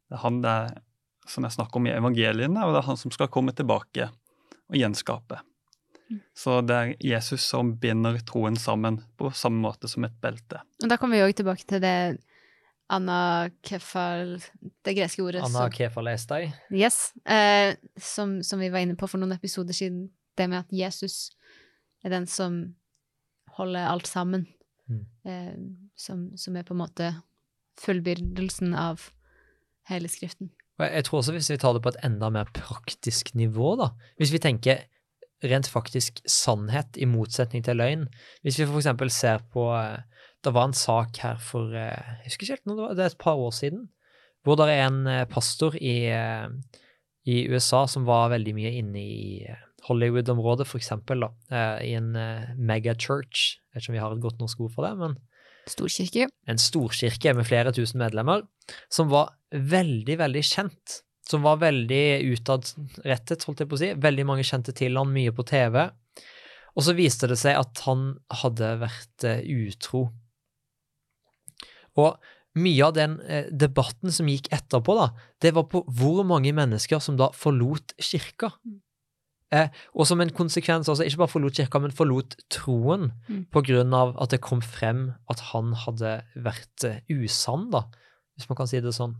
Det 0.06 0.18
er 0.18 0.22
han 0.22 0.40
det 0.44 0.52
er, 0.52 0.78
som 1.26 1.46
jeg 1.46 1.56
snakker 1.56 1.80
om 1.80 1.88
i 1.88 1.94
evangeliene, 1.96 2.62
og 2.62 2.74
det 2.74 2.82
er 2.82 2.88
han 2.92 3.00
som 3.00 3.14
skal 3.14 3.30
komme 3.32 3.54
tilbake 3.56 4.08
og 4.70 4.78
gjenskape. 4.78 5.40
Mm. 6.06 6.20
Så 6.38 6.60
det 6.62 6.76
er 6.76 6.94
Jesus 7.02 7.42
som 7.42 7.74
binder 7.82 8.20
troen 8.26 8.58
sammen 8.58 9.00
på 9.18 9.32
samme 9.34 9.64
måte 9.64 9.90
som 9.90 10.06
et 10.06 10.14
belte. 10.22 10.62
Og 10.84 10.90
Da 10.90 10.98
kommer 11.00 11.18
vi 11.18 11.26
òg 11.26 11.34
tilbake 11.34 11.66
til 11.66 11.82
det 11.82 11.96
Anna 12.88 13.50
Kefal 13.66 14.36
Det 14.84 14.94
greske 14.94 15.22
ordet 15.24 15.42
Anna 15.42 15.66
Kefalestai? 15.72 16.52
Yes. 16.70 17.10
Eh, 17.26 17.74
som, 17.98 18.38
som, 18.46 18.62
vi 18.62 18.70
var 18.70 18.84
inne 18.84 18.96
på 18.98 19.08
for 19.10 19.22
noen 19.22 19.34
episoder 19.34 19.74
siden. 19.74 20.10
Det 20.38 20.46
med 20.52 20.62
at 20.64 20.74
Jesus 20.74 21.32
er 22.04 22.12
den 22.14 22.28
som 22.30 22.60
holder 23.56 23.88
alt 23.88 24.06
sammen. 24.06 24.46
Mm. 24.86 25.04
Eh, 25.26 25.54
som, 25.98 26.28
som, 26.38 26.56
er 26.56 26.66
på 26.66 26.76
en 26.76 26.82
måte 26.84 27.10
fullbyrdelsen 27.82 28.76
av 28.78 29.08
hele 29.90 30.10
Skriften. 30.10 30.52
Jeg 30.78 31.06
tror 31.06 31.22
også 31.22 31.32
hvis 31.32 31.48
vi 31.50 31.58
tar 31.60 31.72
det 31.74 31.82
på 31.82 31.90
et 31.94 32.02
enda 32.04 32.28
mer 32.30 32.50
praktisk 32.52 33.32
nivå, 33.34 33.74
da 33.80 33.94
Hvis 34.20 34.32
vi 34.34 34.42
tenker 34.44 34.82
rent 35.44 35.68
faktisk 35.72 36.20
sannhet 36.28 36.98
i 37.00 37.08
motsetning 37.08 37.64
til 37.64 37.78
løgn 37.80 38.02
Hvis 38.44 38.58
vi 38.60 38.66
eksempel 38.68 39.10
ser 39.10 39.40
på 39.52 39.70
eh, 39.72 40.04
det 40.46 40.54
var 40.54 40.68
en 40.68 40.76
sak 40.76 41.20
her 41.24 41.38
for 41.42 41.74
eh, 41.74 42.16
Jeg 42.22 42.30
husker 42.30 42.46
ikke 42.46 42.56
helt 42.56 42.68
når 42.70 42.76
det 42.76 42.84
var, 42.84 42.96
det 42.96 43.04
er 43.04 43.12
et 43.12 43.22
par 43.22 43.40
år 43.42 43.54
siden, 43.54 43.86
hvor 44.46 44.58
det 44.60 44.68
er 44.70 44.82
en 44.86 45.00
eh, 45.10 45.24
pastor 45.30 45.74
i, 45.78 45.96
eh, 46.14 46.46
i 47.26 47.40
USA 47.50 47.84
som 47.90 48.06
var 48.06 48.30
veldig 48.34 48.54
mye 48.54 48.74
inne 48.78 49.02
i 49.02 49.56
Hollywood-området, 49.86 50.66
for 50.66 50.80
eksempel, 50.80 51.22
da, 51.22 51.28
i 51.84 51.92
en 51.94 52.08
megachurch. 52.58 53.42
Jeg 53.54 53.76
vet 53.76 53.84
ikke 53.84 53.92
om 53.92 53.94
vi 53.94 54.00
har 54.02 54.14
et 54.16 54.22
godt 54.24 54.40
norsk 54.42 54.64
ord 54.64 54.72
for 54.74 54.86
det, 54.86 54.96
men 54.98 55.14
Storkirke. 55.70 56.26
En 56.50 56.58
storkirke 56.58 57.32
med 57.34 57.46
flere 57.46 57.70
tusen 57.74 58.00
medlemmer, 58.02 58.42
som 58.90 59.12
var 59.12 59.32
veldig, 59.50 60.16
veldig 60.18 60.42
kjent. 60.46 60.96
Som 61.26 61.46
var 61.46 61.60
veldig 61.62 62.02
utadrettet, 62.32 63.46
holdt 63.46 63.62
jeg 63.62 63.70
på 63.70 63.78
å 63.78 63.80
si. 63.80 63.92
Veldig 63.98 64.26
mange 64.26 64.46
kjente 64.46 64.74
til 64.78 64.98
han 64.98 65.10
mye 65.14 65.34
på 65.34 65.46
TV. 65.46 65.80
Og 66.74 66.86
så 66.86 66.94
viste 66.98 67.30
det 67.30 67.38
seg 67.38 67.58
at 67.58 67.82
han 67.86 68.12
hadde 68.42 68.74
vært 68.82 69.26
utro 69.42 70.06
og 71.96 72.16
mye 72.56 72.86
av 72.86 72.96
den 72.96 73.18
eh, 73.28 73.48
debatten 73.52 74.12
som 74.14 74.28
gikk 74.30 74.48
etterpå, 74.54 74.96
da, 74.96 75.10
det 75.44 75.52
var 75.56 75.68
på 75.72 75.82
hvor 75.98 76.24
mange 76.28 76.54
mennesker 76.56 77.02
som 77.04 77.18
da 77.20 77.28
forlot 77.36 77.96
kirka. 78.00 78.54
Mm. 78.64 78.80
Eh, 79.54 79.68
og 79.94 80.08
som 80.08 80.22
en 80.22 80.32
konsekvens 80.34 80.88
altså 80.90 81.06
ikke 81.06 81.22
bare 81.22 81.34
forlot 81.34 81.60
kirka, 81.60 81.80
men 81.82 81.94
forlot 81.94 82.38
troen 82.52 83.10
mm. 83.28 83.94
av 83.94 84.16
at 84.22 84.32
det 84.34 84.42
kom 84.44 84.64
frem 84.64 85.10
at 85.30 85.44
han 85.52 85.74
hadde 85.84 86.18
vært 86.34 86.88
eh, 86.88 87.02
usann, 87.12 87.68
da, 87.74 87.86
hvis 88.36 88.48
man 88.50 88.58
kan 88.58 88.70
si 88.70 88.80
det 88.82 88.96
sånn. 88.96 89.18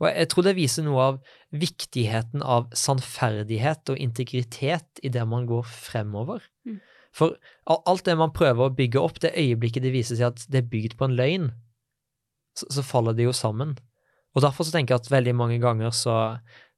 Og 0.00 0.08
jeg 0.08 0.30
tror 0.32 0.46
det 0.46 0.56
viser 0.58 0.86
noe 0.86 1.02
av 1.12 1.18
viktigheten 1.54 2.42
av 2.42 2.70
sannferdighet 2.74 3.92
og 3.92 4.00
integritet 4.02 5.02
i 5.06 5.10
det 5.14 5.22
man 5.28 5.46
går 5.46 5.66
fremover. 5.70 6.42
Mm. 6.66 6.80
For 7.14 7.36
alt 7.66 8.04
det 8.06 8.16
man 8.18 8.34
prøver 8.34 8.66
å 8.68 8.74
bygge 8.74 9.02
opp, 9.02 9.20
det 9.22 9.36
øyeblikket 9.38 9.86
det 9.86 9.94
viser 9.94 10.18
seg 10.18 10.32
at 10.32 10.44
det 10.50 10.62
er 10.62 10.70
bygd 10.72 10.98
på 10.98 11.06
en 11.06 11.16
løgn, 11.18 11.48
så, 12.58 12.68
så, 12.72 12.84
faller 12.86 13.16
de 13.16 13.28
jo 13.28 13.34
sammen. 13.36 13.76
Og 14.36 14.44
derfor 14.44 14.66
så 14.66 14.74
tenker 14.74 14.94
jeg 14.94 15.04
at 15.04 15.12
veldig 15.12 15.34
mange 15.38 15.58
ganger 15.62 15.94
så 15.94 16.16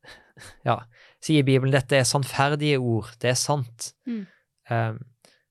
ja, 0.68 0.80
sier 1.25 1.46
Bibelen 1.46 1.75
dette 1.75 1.99
er 1.99 2.08
sannferdige 2.08 2.80
ord, 2.80 3.10
det 3.22 3.32
er 3.32 3.40
sant. 3.40 3.92
Mm. 4.08 4.26
Um, 4.70 5.00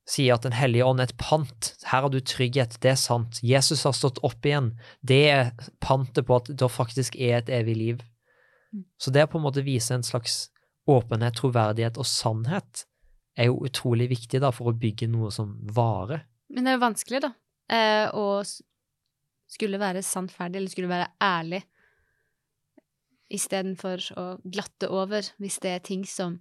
sier 0.09 0.35
at 0.35 0.45
Den 0.45 0.55
hellige 0.57 0.85
ånd 0.87 1.01
er 1.01 1.09
et 1.09 1.17
pant. 1.21 1.73
Her 1.85 2.05
har 2.05 2.13
du 2.13 2.19
trygghet, 2.19 2.79
det 2.81 2.93
er 2.95 2.99
sant. 2.99 3.41
Jesus 3.45 3.83
har 3.85 3.93
stått 3.93 4.21
opp 4.25 4.45
igjen. 4.45 4.71
Det 5.05 5.23
er 5.29 5.51
pantet 5.83 6.25
på 6.25 6.39
at 6.39 6.49
det 6.49 6.71
faktisk 6.73 7.17
er 7.19 7.39
et 7.39 7.51
evig 7.53 7.75
liv. 7.77 8.05
Mm. 8.73 8.85
Så 9.01 9.13
det 9.13 9.27
å 9.27 9.31
på 9.31 9.37
en 9.37 9.45
måte 9.45 9.65
vise 9.65 9.93
en 9.93 10.05
slags 10.05 10.47
åpenhet, 10.89 11.37
troverdighet 11.37 11.99
og 12.01 12.07
sannhet 12.09 12.85
er 13.39 13.51
jo 13.51 13.61
utrolig 13.67 14.09
viktig 14.11 14.41
da 14.41 14.51
for 14.55 14.71
å 14.71 14.77
bygge 14.77 15.09
noe 15.11 15.29
som 15.33 15.53
varer. 15.75 16.25
Men 16.49 16.65
det 16.65 16.73
er 16.73 16.79
jo 16.79 16.85
vanskelig, 16.87 17.21
da, 17.23 17.31
eh, 17.69 18.09
å 18.09 18.41
skulle 19.49 19.79
være 19.81 20.03
sannferdig, 20.05 20.61
eller 20.61 20.73
skulle 20.73 20.91
være 20.91 21.09
ærlig, 21.23 21.63
istedenfor 23.29 24.05
å 24.17 24.25
glatte 24.41 24.89
over 24.89 25.27
hvis 25.41 25.59
det 25.61 25.73
er 25.75 25.83
ting 25.85 26.05
som 26.09 26.39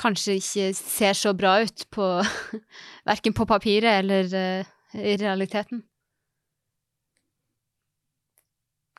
kanskje 0.00 0.38
ikke 0.40 0.68
ser 0.76 1.16
så 1.16 1.34
bra 1.36 1.58
ut 1.62 1.84
på 1.94 2.06
Verken 3.10 3.36
på 3.36 3.46
papiret 3.46 4.00
eller 4.00 4.30
uh, 4.32 4.72
i 4.94 5.16
realiteten. 5.20 5.84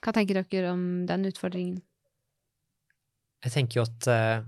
Hva 0.03 0.13
tenker 0.13 0.37
dere 0.37 0.73
om 0.75 0.83
den 1.09 1.25
utfordringen? 1.25 1.79
Jeg 3.45 3.53
tenker 3.53 3.79
jo 3.79 3.85
at 3.87 4.09
uh, 4.09 4.45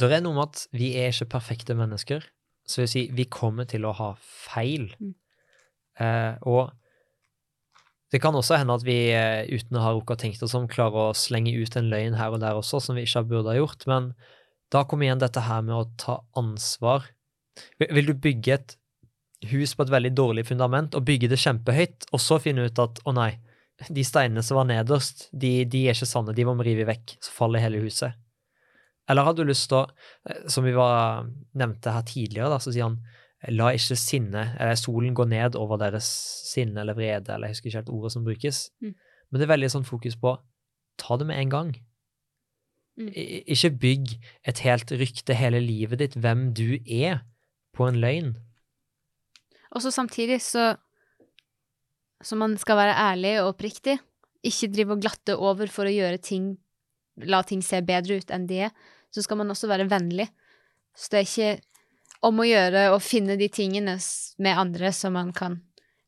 det 0.00 0.12
er 0.14 0.22
noe 0.24 0.36
med 0.36 0.46
at 0.48 0.62
vi 0.72 0.92
er 0.98 1.10
ikke 1.10 1.32
perfekte 1.34 1.76
mennesker. 1.76 2.24
Så 2.64 2.84
vil 2.84 2.92
si, 2.92 3.02
vi 3.12 3.26
kommer 3.26 3.66
til 3.68 3.84
å 3.88 3.92
ha 3.98 4.12
feil. 4.22 4.92
Mm. 5.00 5.14
Eh, 6.00 6.34
og 6.48 6.70
det 8.10 8.18
kan 8.22 8.34
også 8.34 8.58
hende 8.58 8.74
at 8.74 8.84
vi, 8.86 8.98
eh, 9.14 9.46
uten 9.52 9.78
å 9.78 9.84
ha 9.84 9.92
rukket 9.94 10.16
å 10.16 10.22
tenke 10.24 10.46
oss 10.46 10.56
om, 10.58 10.68
klarer 10.70 11.10
å 11.10 11.16
slenge 11.16 11.54
ut 11.54 11.76
en 11.78 11.90
løgn 11.92 12.18
her 12.18 12.34
og 12.34 12.42
der 12.42 12.58
også, 12.58 12.80
som 12.82 12.98
vi 12.98 13.06
ikke 13.06 13.26
burde 13.28 13.52
ha 13.52 13.58
gjort. 13.60 13.86
Men 13.90 14.12
da 14.74 14.82
kommer 14.84 15.06
igjen 15.06 15.22
dette 15.22 15.44
her 15.46 15.62
med 15.62 15.76
å 15.76 15.88
ta 16.00 16.20
ansvar. 16.38 17.06
Vil 17.78 18.10
du 18.10 18.14
bygge 18.14 18.56
et 18.56 18.76
hus 19.50 19.74
på 19.74 19.86
et 19.86 19.92
veldig 19.92 20.12
dårlig 20.16 20.44
fundament 20.50 20.96
og 20.96 21.06
bygge 21.06 21.30
det 21.30 21.38
kjempehøyt, 21.40 22.10
og 22.12 22.20
så 22.22 22.40
finne 22.42 22.66
ut 22.66 22.82
at 22.82 23.00
å 23.06 23.14
nei, 23.16 23.32
de 23.88 24.02
steinene 24.04 24.42
som 24.44 24.58
var 24.58 24.66
nederst, 24.68 25.28
de, 25.32 25.62
de 25.64 25.86
er 25.86 25.96
ikke 25.96 26.08
sanne, 26.08 26.34
de 26.36 26.44
må 26.44 26.56
vi 26.58 26.68
rive 26.68 26.88
vekk, 26.90 27.16
så 27.24 27.32
faller 27.32 27.64
hele 27.64 27.80
huset. 27.80 28.18
Eller 29.10 29.26
hadde 29.26 29.42
du 29.42 29.50
lyst 29.50 29.70
til 29.70 29.80
å, 29.80 29.86
eh, 30.28 30.42
som 30.52 30.66
vi 30.66 30.74
var, 30.76 31.30
nevnte 31.58 31.94
her 31.94 32.04
tidligere, 32.06 32.50
da, 32.52 32.60
så 32.62 32.74
sier 32.74 32.90
han 32.90 33.00
La 33.48 33.70
ikke 33.72 33.96
sinne, 33.96 34.50
eller 34.60 34.76
solen 34.76 35.14
gå 35.16 35.24
ned 35.24 35.56
over 35.56 35.80
deres 35.80 36.08
sinne 36.50 36.82
eller 36.82 36.96
vrede, 36.98 37.32
eller 37.32 37.48
jeg 37.48 37.56
husker 37.56 37.70
ikke 37.70 37.80
helt 37.80 37.94
ordet 37.94 38.12
som 38.12 38.26
brukes. 38.26 38.66
Mm. 38.84 38.92
Men 39.30 39.40
det 39.40 39.46
er 39.46 39.54
veldig 39.54 39.70
sånn 39.72 39.88
fokus 39.88 40.18
på 40.20 40.34
ta 41.00 41.16
det 41.16 41.28
med 41.30 41.40
en 41.40 41.54
gang. 41.54 41.70
Mm. 43.00 43.08
Ikke 43.48 43.72
bygg 43.80 44.12
et 44.50 44.60
helt 44.66 44.92
rykte 44.92 45.36
hele 45.38 45.62
livet 45.64 46.02
ditt, 46.02 46.18
hvem 46.20 46.50
du 46.56 46.76
er, 46.84 47.22
på 47.72 47.86
en 47.86 48.00
løgn. 48.02 48.34
Og 49.70 49.84
så 49.84 49.92
samtidig 49.94 50.40
så 50.42 50.74
Så 52.20 52.36
man 52.36 52.58
skal 52.58 52.76
være 52.76 52.92
ærlig 53.00 53.40
og 53.40 53.54
oppriktig. 53.54 53.94
Ikke 54.44 54.68
drive 54.68 54.92
og 54.92 55.00
glatte 55.00 55.36
over 55.40 55.70
for 55.72 55.88
å 55.88 55.94
gjøre 55.94 56.18
ting 56.20 56.58
La 57.16 57.40
ting 57.42 57.62
se 57.64 57.80
bedre 57.80 58.18
ut 58.20 58.30
enn 58.30 58.44
de 58.46 58.58
er. 58.66 58.74
Så 59.08 59.22
skal 59.24 59.38
man 59.40 59.48
også 59.48 59.68
være 59.68 59.88
vennlig. 59.88 60.26
Så 60.92 61.08
det 61.08 61.18
er 61.18 61.24
ikke 61.24 61.62
om 62.26 62.40
å 62.40 62.46
gjøre 62.46 62.90
å 62.92 63.00
finne 63.02 63.36
de 63.40 63.48
tingene 63.52 63.96
med 64.42 64.58
andre 64.58 64.92
som 64.96 65.14
man 65.16 65.32
kan 65.36 65.60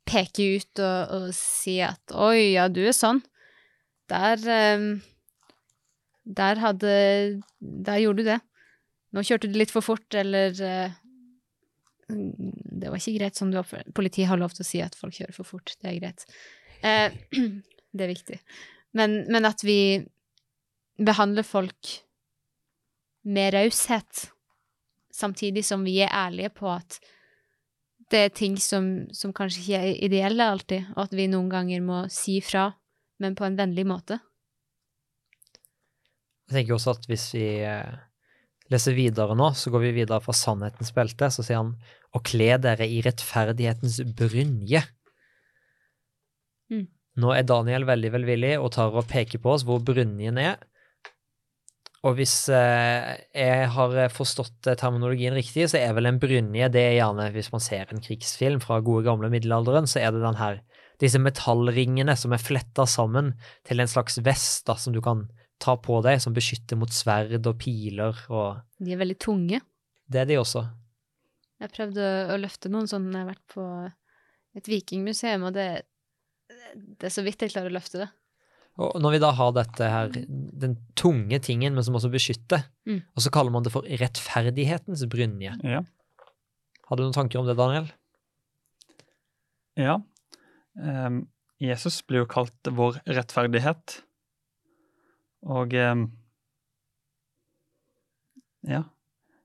peke 0.08 0.44
ut 0.58 0.82
og, 0.82 1.12
og 1.16 1.28
si 1.36 1.78
at 1.84 2.14
oi, 2.14 2.54
ja, 2.56 2.68
du 2.68 2.82
er 2.84 2.96
sånn. 2.96 3.22
Der 4.10 4.40
um, 4.76 4.88
Der 6.24 6.58
hadde 6.60 6.94
Der 7.60 8.00
gjorde 8.02 8.22
du 8.22 8.28
det. 8.28 8.40
Nå 9.12 9.22
kjørte 9.24 9.48
du 9.48 9.56
litt 9.60 9.72
for 9.72 9.84
fort, 9.84 10.08
eller 10.14 10.52
uh, 10.58 10.92
Det 12.08 12.90
var 12.90 12.98
ikke 12.98 13.16
greit 13.18 13.38
sånn 13.38 13.52
du 13.52 13.60
oppførte 13.60 13.94
Politiet 13.94 14.28
har 14.28 14.40
lov 14.40 14.56
til 14.56 14.64
å 14.64 14.68
si 14.68 14.82
at 14.84 14.98
folk 14.98 15.16
kjører 15.16 15.36
for 15.36 15.48
fort. 15.48 15.76
Det 15.80 15.92
er 15.92 16.00
greit. 16.02 16.26
Uh, 16.82 17.08
det 17.94 18.06
er 18.06 18.12
viktig. 18.12 18.40
Men, 18.98 19.22
men 19.32 19.48
at 19.48 19.64
vi 19.64 20.02
behandler 21.00 21.46
folk 21.46 21.96
med 23.22 23.54
raushet, 23.54 24.26
samtidig 25.12 25.64
som 25.66 25.84
vi 25.86 25.98
er 26.02 26.12
ærlige 26.12 26.52
på 26.56 26.70
at 26.72 26.98
det 28.12 28.20
er 28.26 28.32
ting 28.36 28.58
som, 28.60 28.88
som 29.16 29.32
kanskje 29.32 29.62
ikke 29.62 29.80
er 29.80 30.04
ideelle 30.04 30.46
alltid, 30.54 30.90
og 30.96 31.06
at 31.06 31.16
vi 31.16 31.28
noen 31.32 31.48
ganger 31.52 31.84
må 31.84 32.02
si 32.12 32.40
fra, 32.44 32.68
men 33.22 33.36
på 33.38 33.46
en 33.46 33.56
vennlig 33.56 33.86
måte. 33.88 34.18
Jeg 36.50 36.58
tenker 36.58 36.76
også 36.76 36.92
at 36.98 37.06
hvis 37.08 37.30
vi 37.32 37.46
eh, 37.64 37.94
leser 38.72 38.96
videre 38.96 39.36
nå, 39.38 39.52
så 39.56 39.72
går 39.72 39.86
vi 39.86 39.94
videre 40.02 40.20
fra 40.24 40.34
sannhetens 40.36 40.92
belte, 40.92 41.30
så 41.32 41.44
sier 41.44 41.62
han 41.62 41.72
å 42.12 42.20
kle 42.20 42.50
dere 42.60 42.84
i 42.88 43.00
rettferdighetens 43.04 44.02
brynje. 44.18 44.82
Mm. 46.72 46.84
Nå 47.22 47.32
er 47.32 47.48
Daniel 47.48 47.86
veldig 47.88 48.12
velvillig 48.12 48.52
og 48.58 48.74
tar 48.76 48.92
og 48.92 49.08
peker 49.08 49.40
på 49.40 49.54
oss 49.54 49.64
hvor 49.68 49.80
brynjen 49.84 50.40
er. 50.40 50.60
Og 52.02 52.16
hvis 52.18 52.34
eh, 52.50 53.12
jeg 53.38 53.66
har 53.76 53.92
forstått 54.10 54.66
eh, 54.66 54.78
terminologien 54.78 55.36
riktig, 55.38 55.68
så 55.70 55.78
er 55.78 55.92
vel 55.94 56.10
en 56.10 56.18
brynje 56.22 56.70
det 56.74 56.82
er 56.82 56.96
gjerne 56.96 57.28
hvis 57.34 57.52
man 57.54 57.62
ser 57.62 57.92
en 57.92 58.02
krigsfilm 58.02 58.58
fra 58.64 58.80
gode 58.82 59.04
gamle 59.06 59.30
middelalderen, 59.30 59.86
så 59.86 60.00
er 60.02 60.10
det 60.14 60.24
den 60.24 60.40
her, 60.40 60.58
disse 61.02 61.20
metallringene 61.22 62.16
som 62.18 62.34
er 62.34 62.42
fletta 62.42 62.88
sammen 62.90 63.32
til 63.68 63.82
en 63.82 63.90
slags 63.90 64.18
vest 64.26 64.66
da, 64.66 64.74
som 64.74 64.96
du 64.96 64.98
kan 65.04 65.28
ta 65.62 65.76
på 65.78 66.00
deg, 66.02 66.18
som 66.24 66.34
beskytter 66.34 66.78
mot 66.80 66.90
sverd 66.90 67.38
og 67.38 67.58
piler 67.62 68.18
og 68.34 68.64
De 68.82 68.96
er 68.96 68.98
veldig 68.98 69.18
tunge. 69.22 69.62
Det 70.10 70.24
er 70.24 70.26
de 70.26 70.40
også. 70.40 70.64
Jeg 71.62 71.70
prøvde 71.70 72.06
å 72.34 72.40
løfte 72.42 72.70
noen 72.72 72.90
sånn 72.90 73.06
når 73.12 73.20
jeg 73.20 73.22
har 73.22 73.30
vært 73.30 73.52
på 73.54 73.66
et 74.58 74.68
vikingmuseum, 74.68 75.46
og 75.46 75.54
det, 75.54 75.68
det 76.74 77.06
er 77.06 77.14
så 77.14 77.22
vidt 77.22 77.46
jeg 77.46 77.54
klarer 77.54 77.70
å 77.70 77.76
løfte 77.78 78.02
det. 78.02 78.10
Og 78.80 78.94
når 79.04 79.10
vi 79.12 79.18
da 79.20 79.30
har 79.36 79.50
dette 79.52 79.88
her, 79.92 80.08
den 80.62 80.78
tunge 80.96 81.38
tingen, 81.44 81.74
men 81.76 81.84
som 81.84 81.94
også 81.98 82.10
beskytter, 82.12 82.64
Mm. 82.88 83.02
og 83.14 83.22
så 83.22 83.30
kaller 83.30 83.52
man 83.52 83.62
det 83.62 83.70
for 83.72 83.82
rettferdighetens 83.86 85.04
brynje. 85.12 85.52
Ja. 85.62 85.82
Har 86.88 86.96
du 86.96 87.02
noen 87.04 87.12
tanker 87.14 87.38
om 87.38 87.46
det, 87.46 87.56
Daniel? 87.56 87.90
ja. 89.76 90.00
Um, 90.74 91.28
Jesus 91.60 92.00
blir 92.02 92.24
jo 92.24 92.26
kalt 92.26 92.68
vår 92.74 92.96
rettferdighet. 93.06 94.00
Og 95.46 95.74
um, 95.74 96.06
Ja. 98.66 98.82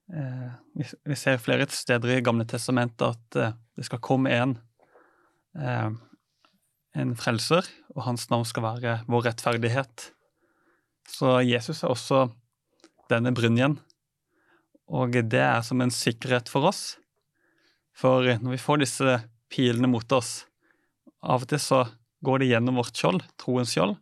Uh, 0.07 0.51
vi, 0.77 0.85
vi 1.03 1.15
ser 1.19 1.37
flere 1.43 1.67
steder 1.69 2.15
i 2.15 2.21
Gamle 2.23 2.45
testamentet 2.47 3.03
at 3.09 3.37
uh, 3.37 3.51
det 3.77 3.85
skal 3.85 3.99
komme 3.99 4.31
en 4.31 4.53
eh, 5.59 5.89
en 6.95 7.15
frelser, 7.19 7.67
og 7.95 8.05
hans 8.07 8.27
navn 8.31 8.45
skal 8.47 8.65
være 8.65 8.93
vår 9.09 9.27
rettferdighet. 9.29 10.11
Så 11.07 11.39
Jesus 11.45 11.83
er 11.83 11.91
også 11.91 12.27
denne 13.11 13.33
brynjen, 13.35 13.77
og 14.87 15.15
det 15.15 15.43
er 15.43 15.63
som 15.65 15.81
en 15.83 15.91
sikkerhet 15.93 16.49
for 16.51 16.69
oss. 16.69 16.97
For 17.97 18.27
når 18.39 18.55
vi 18.55 18.61
får 18.61 18.83
disse 18.83 19.17
pilene 19.51 19.89
mot 19.89 20.11
oss, 20.15 20.45
av 21.23 21.43
og 21.43 21.49
til 21.51 21.61
så 21.61 21.81
går 22.23 22.41
det 22.41 22.51
gjennom 22.51 22.79
vårt 22.79 22.97
skjold, 22.97 23.23
troens 23.39 23.73
skjold, 23.73 23.95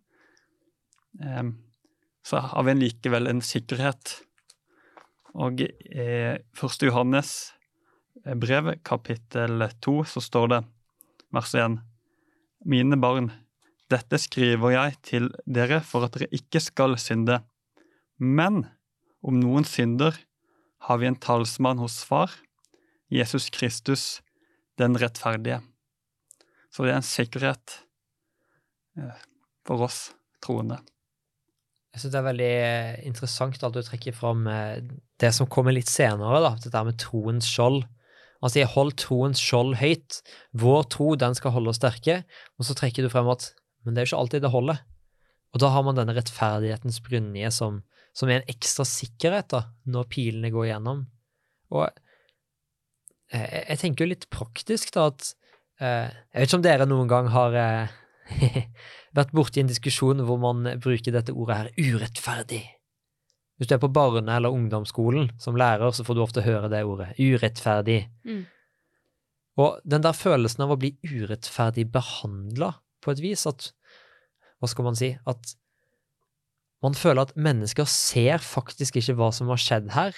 eh, 1.24 1.48
så 2.26 2.42
har 2.52 2.66
vi 2.68 2.78
likevel 2.78 3.30
en 3.30 3.42
sikkerhet. 3.46 4.18
Og 5.36 5.62
i 5.62 5.70
eh, 5.92 6.38
1. 6.56 6.88
Johannes 6.88 7.34
brev, 8.24 8.74
kapittel 8.84 9.68
2, 9.82 9.98
så 10.10 10.24
står 10.24 10.48
det, 10.54 10.62
vers 11.36 11.54
1, 11.56 11.78
Mine 12.66 12.98
barn, 12.98 13.30
dette 13.94 14.18
skriver 14.18 14.74
jeg 14.74 14.96
til 15.06 15.28
dere 15.46 15.84
for 15.86 16.08
at 16.08 16.16
dere 16.16 16.32
ikke 16.34 16.62
skal 16.64 16.98
synde. 16.98 17.44
Men 18.18 18.64
om 19.26 19.38
noen 19.38 19.68
synder, 19.70 20.18
har 20.86 21.00
vi 21.02 21.10
en 21.10 21.18
talsmann 21.18 21.82
hos 21.82 22.00
Far, 22.06 22.34
Jesus 23.10 23.52
Kristus, 23.54 24.20
den 24.78 24.98
rettferdige. 25.02 25.62
Så 26.74 26.84
det 26.84 26.92
er 26.92 27.00
en 27.00 27.08
sikkerhet 27.08 27.80
eh, 29.00 29.24
for 29.66 29.86
oss 29.88 30.10
troende. 30.44 30.82
Jeg 31.96 32.02
synes 32.02 32.12
det 32.12 32.20
er 32.20 32.28
veldig 32.28 32.52
eh, 32.66 32.96
interessant 33.08 33.62
at 33.64 33.78
du 33.78 33.82
trekker 33.86 34.18
fram 34.18 34.46
eh, 34.52 34.82
det 35.22 35.32
som 35.38 35.48
kommer 35.48 35.74
litt 35.74 35.90
senere, 35.90 36.42
da, 36.44 36.54
dette 36.60 36.86
med 36.90 37.00
troens 37.00 37.48
skjold. 37.48 37.86
Han 38.46 38.54
sier 38.54 38.70
'hold 38.70 38.94
troens 39.02 39.42
skjold 39.42 39.80
høyt'. 39.82 40.22
Vår 40.54 40.84
tro, 40.94 41.16
den 41.18 41.34
skal 41.34 41.52
holde 41.56 41.74
oss 41.74 41.82
sterke. 41.82 42.22
Og 42.60 42.68
så 42.70 42.78
trekker 42.78 43.02
du 43.02 43.10
frem 43.10 43.26
at 43.34 43.56
men 43.86 43.94
det 43.94 44.02
er 44.02 44.08
jo 44.08 44.12
ikke 44.14 44.22
alltid 44.24 44.46
det 44.46 44.54
holder. 44.54 44.82
Og 45.54 45.62
da 45.62 45.70
har 45.72 45.84
man 45.86 45.98
denne 45.98 46.16
rettferdighetens 46.18 47.00
brynje 47.06 47.52
som, 47.54 47.80
som 48.18 48.30
er 48.30 48.42
en 48.42 48.50
ekstra 48.52 48.84
sikkerhet 48.90 49.52
da, 49.54 49.62
når 49.88 50.10
pilene 50.12 50.52
går 50.52 50.68
igjennom. 50.68 51.06
Og 51.72 51.86
eh, 51.86 53.46
jeg, 53.46 53.64
jeg 53.70 53.82
tenker 53.84 54.06
jo 54.06 54.12
litt 54.12 54.28
praktisk, 54.34 54.92
da, 54.98 55.08
at 55.14 55.30
eh, 55.80 56.10
Jeg 56.10 56.42
vet 56.42 56.50
ikke 56.50 56.60
om 56.60 56.66
dere 56.66 56.90
noen 56.90 57.12
gang 57.12 57.30
har 57.32 57.60
eh, 57.62 57.96
vært 59.18 59.36
borti 59.38 59.62
en 59.62 59.72
diskusjon 59.72 60.26
hvor 60.26 60.42
man 60.42 60.66
bruker 60.82 61.16
dette 61.16 61.36
ordet 61.36 61.62
her, 61.62 61.72
urettferdig. 61.78 62.66
Hvis 63.56 63.70
du 63.70 63.76
er 63.76 63.80
på 63.80 63.92
barne- 63.94 64.36
eller 64.36 64.52
ungdomsskolen 64.52 65.30
som 65.40 65.56
lærer, 65.56 65.92
så 65.92 66.04
får 66.04 66.16
du 66.16 66.22
ofte 66.24 66.44
høre 66.44 66.70
det 66.70 66.84
ordet, 66.84 67.14
urettferdig. 67.20 68.10
Mm. 68.26 68.46
Og 69.58 69.80
den 69.88 70.04
der 70.04 70.18
følelsen 70.18 70.66
av 70.66 70.74
å 70.76 70.80
bli 70.80 70.98
urettferdig 71.08 71.88
behandla 71.92 72.74
på 73.02 73.14
et 73.14 73.24
vis, 73.24 73.48
at 73.48 73.72
Hva 74.64 74.70
skal 74.72 74.86
man 74.88 74.96
si? 74.96 75.10
At 75.28 75.52
man 76.82 76.96
føler 76.96 77.26
at 77.26 77.36
mennesker 77.36 77.86
ser 77.86 78.40
faktisk 78.42 78.96
ikke 78.96 79.18
hva 79.20 79.28
som 79.36 79.50
har 79.52 79.60
skjedd 79.60 79.90
her, 79.92 80.16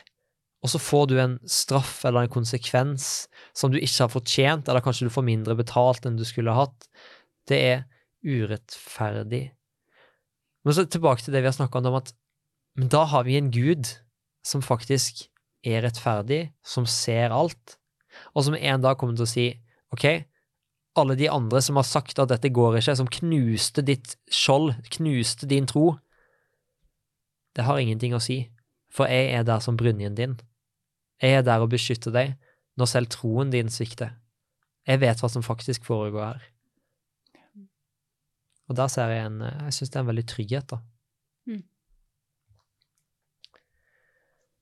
og 0.62 0.72
så 0.72 0.82
får 0.82 1.06
du 1.10 1.16
en 1.22 1.36
straff 1.50 2.04
eller 2.06 2.26
en 2.26 2.34
konsekvens 2.34 3.28
som 3.58 3.74
du 3.74 3.80
ikke 3.80 4.06
har 4.06 4.14
fortjent, 4.14 4.70
eller 4.70 4.86
kanskje 4.86 5.08
du 5.08 5.14
får 5.14 5.26
mindre 5.26 5.58
betalt 5.58 6.06
enn 6.06 6.18
du 6.18 6.26
skulle 6.28 6.56
hatt. 6.56 6.88
Det 7.50 7.60
er 7.74 7.84
urettferdig. 8.26 9.44
Men 10.66 10.76
så 10.76 10.86
tilbake 10.86 11.24
til 11.24 11.36
det 11.36 11.44
vi 11.46 11.50
har 11.50 11.56
snakka 11.58 11.82
om, 11.82 12.00
at 12.02 12.14
men 12.78 12.92
da 12.94 13.04
har 13.10 13.26
vi 13.26 13.38
en 13.38 13.52
Gud 13.52 13.90
som 14.46 14.62
faktisk 14.64 15.26
er 15.66 15.82
rettferdig, 15.84 16.52
som 16.64 16.86
ser 16.88 17.34
alt, 17.34 17.78
og 18.34 18.46
som 18.46 18.56
en 18.58 18.84
dag 18.84 18.98
kommer 18.98 19.18
til 19.18 19.26
å 19.26 19.32
si 19.32 19.48
OK, 19.94 20.06
alle 20.98 21.16
de 21.18 21.30
andre 21.30 21.62
som 21.62 21.78
har 21.78 21.86
sagt 21.88 22.20
at 22.22 22.30
dette 22.32 22.52
går 22.54 22.80
ikke, 22.80 22.96
som 22.98 23.10
knuste 23.20 23.84
ditt 23.86 24.16
skjold, 24.34 24.76
knuste 24.98 25.50
din 25.50 25.68
tro, 25.70 25.96
det 27.58 27.66
har 27.66 27.82
ingenting 27.82 28.14
å 28.14 28.22
si, 28.22 28.44
for 28.94 29.10
jeg 29.10 29.34
er 29.34 29.46
der 29.46 29.62
som 29.64 29.78
brynjen 29.78 30.18
din. 30.18 30.36
Jeg 31.22 31.40
er 31.40 31.46
der 31.46 31.64
og 31.66 31.72
beskytter 31.74 32.14
deg 32.14 32.36
når 32.78 32.92
selv 32.92 33.10
troen 33.14 33.50
din 33.54 33.72
svikter. 33.74 34.14
Jeg 34.88 35.02
vet 35.02 35.22
hva 35.22 35.30
som 35.34 35.46
faktisk 35.46 35.88
foregår 35.90 36.28
her. 36.28 36.46
Og 38.70 38.78
der 38.78 38.92
ser 38.92 39.10
jeg 39.10 39.26
en 39.26 39.42
Jeg 39.42 39.74
syns 39.74 39.90
det 39.90 39.98
er 39.98 40.06
en 40.06 40.12
veldig 40.12 40.28
trygghet, 40.30 40.70
da. 40.70 40.80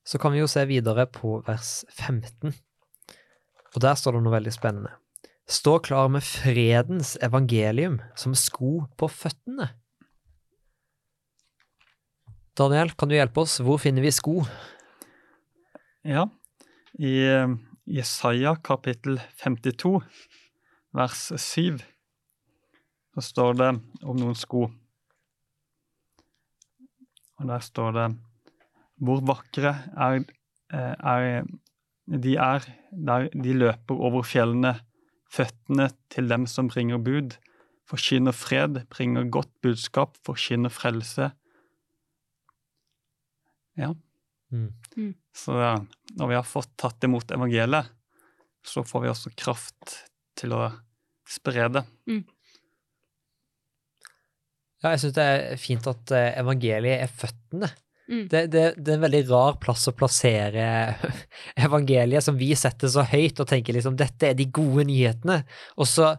Så 0.06 0.20
kan 0.22 0.32
vi 0.32 0.38
jo 0.38 0.50
se 0.50 0.62
videre 0.70 1.08
på 1.10 1.40
vers 1.46 1.80
15. 1.90 2.54
Og 3.74 3.82
der 3.82 3.98
står 3.98 4.16
det 4.16 4.22
noe 4.22 4.36
veldig 4.36 4.54
spennende. 4.54 4.92
Stå 5.46 5.76
klar 5.82 6.08
med 6.10 6.24
fredens 6.26 7.14
evangelium 7.22 8.00
som 8.18 8.34
sko 8.38 8.86
på 8.98 9.08
føttene. 9.10 9.68
Daniel, 12.56 12.94
kan 12.96 13.10
du 13.10 13.14
hjelpe 13.18 13.42
oss? 13.42 13.58
Hvor 13.60 13.78
finner 13.82 14.02
vi 14.02 14.14
sko? 14.14 14.40
Ja, 16.06 16.24
i 16.98 17.12
eh, 17.26 17.52
Jesaja 17.86 18.54
kapittel 18.64 19.20
52, 19.42 20.00
vers 20.96 21.26
7, 21.36 21.82
så 23.14 23.24
står 23.26 23.58
det 23.60 23.68
om 24.02 24.16
noen 24.16 24.38
sko. 24.38 24.64
Og 27.36 27.50
der 27.50 27.62
står 27.66 27.92
det 27.98 28.06
Hvor 28.96 29.22
vakre 29.28 29.72
er, 29.92 30.24
eh, 30.72 30.94
er 30.96 31.44
de 32.06 32.36
er 32.36 32.66
der 32.90 33.28
de 33.34 33.52
løper 33.52 33.98
over 33.98 34.22
fjellene, 34.22 34.76
føttene 35.26 35.90
til 36.12 36.30
dem 36.30 36.46
som 36.46 36.70
bringer 36.70 37.02
bud, 37.02 37.34
forkynner 37.86 38.34
fred, 38.34 38.86
bringer 38.90 39.26
godt 39.30 39.50
budskap, 39.62 40.16
forkynner 40.26 40.70
frelse. 40.70 41.30
Ja. 43.76 43.92
Mm. 44.50 44.70
Så 45.34 45.52
når 46.16 46.30
vi 46.30 46.38
har 46.38 46.46
fått 46.46 46.72
tatt 46.78 47.04
imot 47.04 47.34
evangeliet, 47.34 47.90
så 48.66 48.82
får 48.86 49.02
vi 49.02 49.10
også 49.10 49.34
kraft 49.38 49.98
til 50.38 50.54
å 50.56 50.70
spre 51.28 51.68
det. 51.74 51.82
Ja, 54.82 54.92
jeg 54.92 55.02
syns 55.02 55.16
det 55.16 55.26
er 55.26 55.58
fint 55.60 55.86
at 55.90 56.12
eh, 56.14 56.32
evangeliet 56.38 57.02
er 57.02 57.10
føttene. 57.10 57.70
Mm. 58.06 58.28
Det, 58.30 58.42
det, 58.52 58.64
det 58.78 58.92
er 58.92 58.98
en 59.00 59.04
veldig 59.06 59.22
rar 59.30 59.56
plass 59.62 59.88
å 59.90 59.94
plassere 59.96 60.66
evangeliet, 61.66 62.24
som 62.24 62.38
vi 62.38 62.52
setter 62.58 62.90
så 62.92 63.02
høyt 63.06 63.40
og 63.42 63.48
tenker 63.50 63.74
liksom 63.74 63.98
dette 63.98 64.30
er 64.30 64.36
de 64.38 64.46
gode 64.46 64.86
nyhetene. 64.90 65.40
Og 65.76 65.90
så 65.90 66.14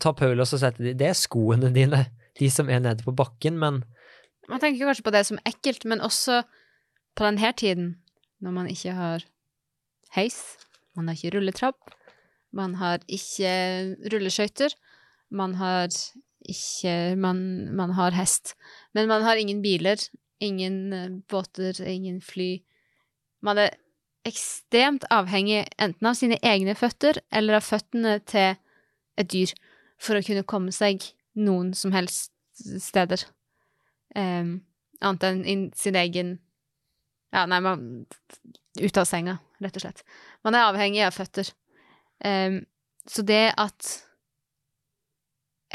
tar 0.00 0.16
Paulus 0.18 0.54
og 0.54 0.62
setter 0.62 0.90
de 0.90 0.94
det 0.98 1.10
er 1.10 1.18
skoene 1.18 1.72
dine, 1.74 2.06
de 2.38 2.48
som 2.52 2.70
er 2.72 2.82
nede 2.84 3.04
på 3.04 3.14
bakken, 3.16 3.58
men 3.60 3.82
Man 4.50 4.58
tenker 4.58 4.88
kanskje 4.88 5.04
på 5.06 5.12
det 5.14 5.22
som 5.28 5.38
ekkelt, 5.46 5.84
men 5.86 6.00
også 6.02 6.40
på 7.14 7.24
denne 7.24 7.52
tiden, 7.56 7.92
når 8.42 8.54
man 8.56 8.70
ikke 8.70 8.94
har 8.96 9.22
heis, 10.16 10.38
man 10.98 11.08
har 11.08 11.16
ikke 11.16 11.36
rulletrapp, 11.36 11.94
man 12.52 12.74
har 12.80 13.04
ikke 13.06 13.52
rulleskøyter, 14.12 14.74
man 15.30 15.54
har 15.60 15.88
ikke 16.42 17.14
man, 17.16 17.38
man 17.78 17.94
har 17.96 18.16
hest, 18.16 18.56
men 18.94 19.08
man 19.08 19.22
har 19.22 19.38
ingen 19.38 19.62
biler, 19.62 20.00
ingen 20.42 20.92
eh, 20.92 21.08
båter, 21.30 21.78
ingen 21.86 22.20
fly. 22.24 22.56
Man 23.42 23.60
er 23.62 23.76
ekstremt 24.26 25.06
avhengig 25.10 25.64
enten 25.82 26.06
av 26.06 26.18
sine 26.18 26.38
egne 26.46 26.74
føtter 26.78 27.18
eller 27.34 27.58
av 27.58 27.66
føttene 27.66 28.18
til 28.30 28.54
et 29.18 29.30
dyr 29.32 29.52
for 30.02 30.18
å 30.18 30.24
kunne 30.24 30.46
komme 30.46 30.74
seg 30.74 31.02
noen 31.38 31.72
som 31.78 31.94
helst 31.94 32.30
steder. 32.82 33.24
Um, 34.14 34.60
annet 35.00 35.26
enn 35.26 35.44
i 35.48 35.56
sin 35.78 35.96
egen 35.98 36.36
Ja, 37.32 37.46
nei, 37.48 37.62
man 37.64 38.04
Ut 38.76 38.98
av 39.00 39.06
senga, 39.08 39.38
rett 39.60 39.76
og 39.76 39.82
slett. 39.84 40.02
Man 40.44 40.56
er 40.56 40.66
avhengig 40.66 41.02
av 41.04 41.12
føtter. 41.12 41.48
Um, 42.24 42.62
så 43.04 43.24
det 43.28 43.52
at 43.60 43.88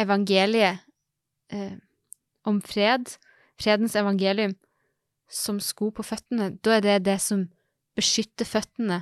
evangeliet 0.02 0.82
um, 1.54 1.78
om 2.50 2.58
fred, 2.66 3.12
fredens 3.62 3.96
evangelium, 3.96 4.56
som 5.30 5.60
sko 5.60 5.90
på 5.92 6.06
føttene, 6.08 6.52
da 6.64 6.78
er 6.78 6.82
det 6.86 6.98
det 7.08 7.18
som 7.22 7.48
beskytter 7.98 8.46
føttene, 8.48 9.02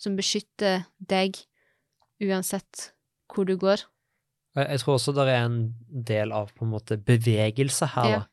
som 0.00 0.16
beskytter 0.16 0.86
deg 0.98 1.36
uansett 2.22 2.90
hvor 3.34 3.44
du 3.48 3.56
går. 3.58 3.82
jeg, 4.56 4.78
tror 4.80 4.94
også 4.94 5.12
det 5.16 5.24
er 5.28 5.44
en 5.48 5.74
del 5.90 6.32
av 6.32 6.52
på 6.54 6.64
en 6.64 6.70
måte 6.70 6.96
bevegelse 6.96 7.86
her, 7.96 8.10
Ja. 8.10 8.18
da. 8.20 8.26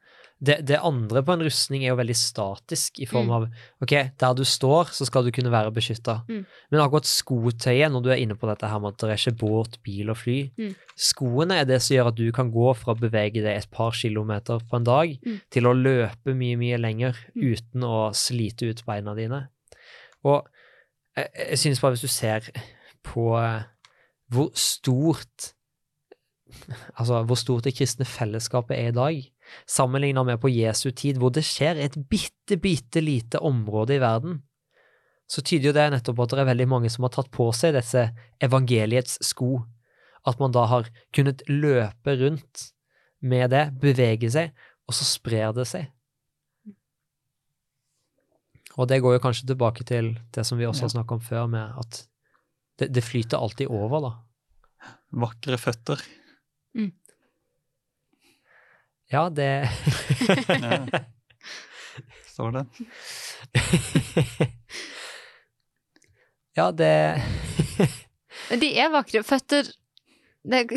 Det, 0.44 0.56
det 0.66 0.80
andre 0.82 1.22
på 1.22 1.34
en 1.36 1.44
rustning 1.46 1.84
er 1.84 1.92
jo 1.92 1.98
veldig 2.00 2.16
statisk, 2.18 2.98
i 3.00 3.06
form 3.06 3.28
Mm. 3.28 3.32
av 3.36 3.44
ok, 3.86 3.92
der 4.18 4.34
du 4.34 4.42
står, 4.44 4.90
så 4.90 5.06
skal 5.06 5.24
du 5.24 5.30
kunne 5.32 5.52
være 5.54 5.70
beskytta. 5.72 6.16
Mm. 6.28 6.46
Men 6.72 6.82
akkurat 6.82 7.06
skotøyet, 7.06 7.92
når 7.94 8.02
du 8.02 8.10
er 8.10 8.18
inne 8.24 8.34
på 8.36 8.50
dette 8.50 8.66
her 8.68 8.80
med 8.82 8.96
at 8.96 8.98
det 9.04 9.10
er 9.12 9.22
ikke 9.22 9.38
båt, 9.44 9.78
bil 9.84 10.10
og 10.10 10.18
fly 10.18 10.50
Mm. 10.58 10.74
Skoene 10.98 11.60
er 11.62 11.66
det 11.66 11.82
som 11.82 11.96
gjør 11.96 12.08
at 12.08 12.16
du 12.18 12.32
kan 12.32 12.50
gå 12.52 12.74
fra 12.76 12.96
å 12.96 13.00
bevege 13.00 13.44
deg 13.44 13.56
et 13.58 13.70
par 13.72 13.92
kilometer 13.92 14.60
på 14.66 14.76
en 14.80 14.84
dag, 14.84 15.20
Mm. 15.24 15.40
til 15.52 15.64
å 15.70 15.74
løpe 15.78 16.34
mye, 16.34 16.58
mye 16.58 16.78
lenger 16.82 17.14
Mm. 17.36 17.54
uten 17.54 17.82
å 17.84 18.10
slite 18.16 18.70
ut 18.70 18.84
beina 18.86 19.14
dine. 19.14 19.48
Og 20.26 20.48
jeg, 21.16 21.30
jeg 21.52 21.58
synes 21.60 21.80
bare 21.82 21.92
hvis 21.94 22.02
du 22.02 22.08
ser 22.08 22.50
på 23.04 23.38
eh, 23.38 23.64
hvor 24.32 24.50
stort 24.56 25.54
Altså 27.00 27.22
hvor 27.24 27.36
stort 27.40 27.64
det 27.64 27.76
kristne 27.78 28.06
fellesskapet 28.06 28.78
er 28.78 28.88
i 28.90 28.96
dag, 28.96 29.22
sammenlignet 29.70 30.28
med 30.28 30.40
på 30.42 30.52
Jesu 30.52 30.90
tid, 30.92 31.20
hvor 31.22 31.34
det 31.34 31.44
skjer 31.48 31.80
et 31.82 31.98
bitte, 32.10 32.58
bitte 32.62 33.04
lite 33.04 33.40
område 33.40 33.98
i 33.98 34.02
verden, 34.04 34.42
så 35.32 35.44
tyder 35.46 35.70
jo 35.70 35.76
det 35.78 35.88
nettopp 35.94 36.18
på 36.18 36.26
at 36.26 36.34
det 36.36 36.44
er 36.44 36.50
veldig 36.52 36.68
mange 36.68 36.90
som 36.92 37.06
har 37.08 37.14
tatt 37.16 37.30
på 37.32 37.48
seg 37.56 37.78
disse 37.78 38.10
evangeliets 38.44 39.16
sko. 39.24 39.62
At 40.28 40.42
man 40.44 40.54
da 40.54 40.66
har 40.70 40.90
kunnet 41.16 41.42
løpe 41.48 42.18
rundt 42.20 42.68
med 43.24 43.54
det, 43.54 43.64
bevege 43.82 44.30
seg, 44.34 44.52
og 44.90 44.98
så 44.98 45.08
sprer 45.08 45.54
det 45.56 45.66
seg. 45.70 45.88
Og 48.80 48.88
det 48.92 49.02
går 49.04 49.18
jo 49.18 49.24
kanskje 49.24 49.48
tilbake 49.50 49.86
til 49.88 50.14
det 50.36 50.46
som 50.48 50.60
vi 50.60 50.68
også 50.68 50.88
har 50.88 50.94
snakket 50.96 51.18
om 51.18 51.24
før, 51.24 51.48
med 51.52 51.80
at 51.80 52.04
det, 52.80 52.90
det 52.96 53.04
flyter 53.06 53.40
alltid 53.40 53.72
over, 53.72 54.04
da. 54.04 54.12
Vakre 55.24 55.60
føtter. 55.60 56.04
Ja, 59.12 59.30
det 59.30 59.70
Ja. 60.48 60.86
Står 62.32 62.52
det. 62.52 62.66
Ja, 66.56 66.72
det 66.72 67.22
Men 68.50 68.60
de 68.60 68.70
er 68.80 68.92
vakre. 68.92 69.24
Føtter 69.24 69.68
Det 70.44 70.58
er 70.58 70.68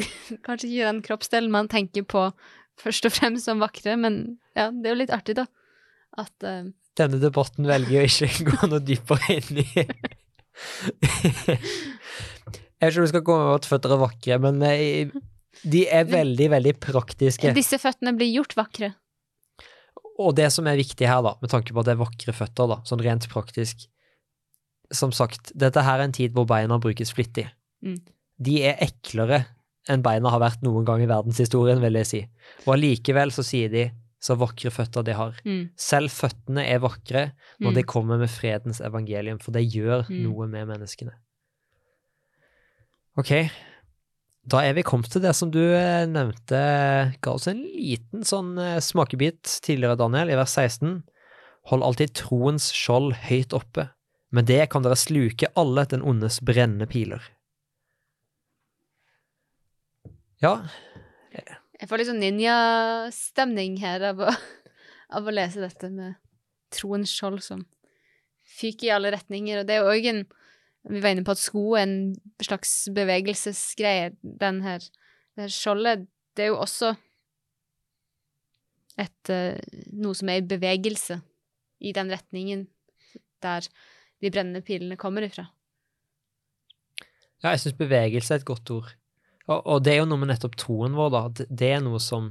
kanskje 0.46 0.68
ikke 0.68 0.86
den 0.86 1.02
kroppsdelen 1.06 1.50
man 1.54 1.70
tenker 1.72 2.02
på 2.06 2.28
først 2.82 3.06
og 3.06 3.14
fremst 3.14 3.46
som 3.46 3.62
vakre, 3.62 3.94
men 3.96 4.38
ja, 4.58 4.68
det 4.70 4.90
er 4.90 4.92
jo 4.96 4.98
litt 4.98 5.14
artig, 5.14 5.36
da. 5.38 5.46
At 6.18 6.34
uh... 6.42 6.66
Denne 6.98 7.20
debatten 7.22 7.66
velger 7.66 7.94
jo 7.94 8.02
ikke 8.06 8.28
å 8.28 8.48
gå 8.50 8.68
noe 8.70 8.82
dypere 8.82 9.38
inn 9.38 9.62
i 9.62 9.66
Jeg 12.78 12.90
vet 12.90 12.90
ikke 12.90 13.00
om 13.00 13.06
du 13.06 13.12
skal 13.14 13.24
komme 13.26 13.46
med 13.46 13.56
at 13.56 13.70
føtter 13.70 13.94
er 13.94 14.02
vakre, 14.02 14.38
men 14.42 14.60
eh, 14.66 15.14
de 15.64 15.86
er 15.88 16.04
veldig, 16.04 16.50
veldig 16.52 16.74
praktiske. 16.80 17.52
disse 17.56 17.78
føttene 17.80 18.12
blir 18.16 18.30
gjort 18.34 18.54
vakre. 18.58 18.94
Og 20.20 20.34
det 20.36 20.52
som 20.52 20.66
er 20.70 20.76
viktig 20.78 21.08
her, 21.08 21.22
da, 21.26 21.34
med 21.42 21.50
tanke 21.50 21.72
på 21.74 21.80
at 21.82 21.86
det 21.88 21.94
er 21.96 22.02
vakre 22.04 22.32
føtter, 22.36 22.68
da, 22.70 22.76
sånn 22.86 23.00
rent 23.02 23.28
praktisk 23.32 23.88
Som 24.92 25.10
sagt, 25.16 25.50
dette 25.56 25.80
her 25.82 25.98
er 25.98 26.04
en 26.04 26.12
tid 26.12 26.34
hvor 26.36 26.44
beina 26.46 26.76
brukes 26.78 27.10
flittig. 27.10 27.46
Mm. 27.82 27.96
De 28.38 28.58
er 28.68 28.76
eklere 28.84 29.46
enn 29.88 30.02
beina 30.04 30.30
har 30.30 30.38
vært 30.42 30.62
noen 30.62 30.84
gang 30.86 31.00
i 31.02 31.08
verdenshistorien, 31.08 31.80
vil 31.80 31.94
jeg 31.98 32.06
si. 32.06 32.20
Og 32.66 32.74
allikevel 32.76 33.32
så 33.32 33.42
sier 33.42 33.72
de 33.72 33.86
så 34.22 34.36
vakre 34.38 34.70
føtter 34.70 35.02
de 35.04 35.12
har. 35.16 35.34
Mm. 35.44 35.70
Selv 35.76 36.12
føttene 36.12 36.62
er 36.68 36.78
vakre 36.84 37.32
når 37.58 37.70
Mm. 37.72 37.74
de 37.74 37.82
kommer 37.82 38.18
med 38.18 38.30
fredens 38.30 38.80
evangelium, 38.80 39.38
for 39.40 39.52
det 39.52 39.64
gjør 39.72 40.06
Mm. 40.08 40.22
noe 40.22 40.46
med 40.46 40.68
menneskene. 40.68 41.12
Ok, 43.16 43.30
da 44.44 44.60
er 44.60 44.74
vi 44.76 44.84
kommet 44.84 45.08
til 45.12 45.22
det 45.24 45.32
som 45.36 45.50
du 45.52 45.62
eh, 45.62 46.04
nevnte, 46.08 46.60
ga 47.24 47.32
oss 47.32 47.48
en 47.48 47.62
liten 47.64 48.26
sånn 48.28 48.58
eh, 48.60 48.80
smakebit 48.84 49.58
tidligere, 49.64 49.96
Daniel, 50.00 50.32
i 50.34 50.36
vers 50.36 50.52
16. 50.52 50.98
Hold 51.70 51.86
alltid 51.86 52.12
troens 52.18 52.68
skjold 52.76 53.14
høyt 53.24 53.56
oppe. 53.56 53.88
Med 54.34 54.50
det 54.50 54.66
kan 54.72 54.84
dere 54.84 54.98
sluke 55.00 55.48
alle 55.56 55.86
den 55.88 56.04
ondes 56.04 56.42
brennende 56.44 56.88
piler. 56.90 57.24
Ja, 60.42 60.58
Jeg 61.80 61.88
får 61.88 62.00
litt 62.00 62.08
sånn 62.10 62.20
ninjastemning 62.20 63.78
her 63.80 64.02
av 64.10 64.20
å, 64.26 64.32
av 65.16 65.24
å 65.24 65.32
lese 65.32 65.62
dette 65.62 65.88
med 65.88 66.18
troens 66.74 67.12
skjold 67.12 67.40
som 67.44 67.64
fyker 68.44 68.90
i 68.90 68.92
alle 68.98 69.14
retninger, 69.14 69.62
og 69.62 69.68
det 69.68 69.78
er 69.78 69.82
jo 69.82 69.94
òg 69.94 70.08
en 70.10 70.20
Vi 70.90 71.00
var 71.00 71.14
inne 71.14 71.24
på 71.24 71.32
at 71.32 71.40
sko 71.40 71.62
er 71.78 71.86
en 71.86 71.96
slags 72.44 72.88
bevegelsesgreie. 72.94 74.10
Den 74.22 74.60
her, 74.66 74.78
det 75.34 75.46
her 75.46 75.52
skjoldet, 75.54 76.06
det 76.36 76.44
er 76.44 76.50
jo 76.52 76.58
også 76.60 76.90
et 79.00 79.30
eh, 79.32 79.58
noe 79.96 80.14
som 80.14 80.28
er 80.30 80.42
i 80.42 80.46
bevegelse 80.46 81.16
i 81.84 81.92
den 81.96 82.12
retningen 82.12 82.66
der 83.44 83.66
de 84.22 84.30
brennende 84.32 84.62
pilene 84.64 84.96
kommer 85.00 85.24
ifra. 85.26 85.46
Ja, 87.42 87.50
jeg 87.52 87.60
syns 87.64 87.76
bevegelse 87.76 88.32
er 88.36 88.40
et 88.40 88.46
godt 88.48 88.70
ord. 88.72 88.92
Og, 89.48 89.58
og 89.66 89.82
det 89.84 89.92
er 89.92 89.98
jo 90.00 90.06
noe 90.08 90.20
med 90.22 90.30
nettopp 90.30 90.54
troen 90.56 90.94
vår, 90.96 91.10
da. 91.12 91.24
at 91.28 91.42
Det 91.50 91.72
er 91.76 91.82
noe 91.84 92.00
som 92.00 92.30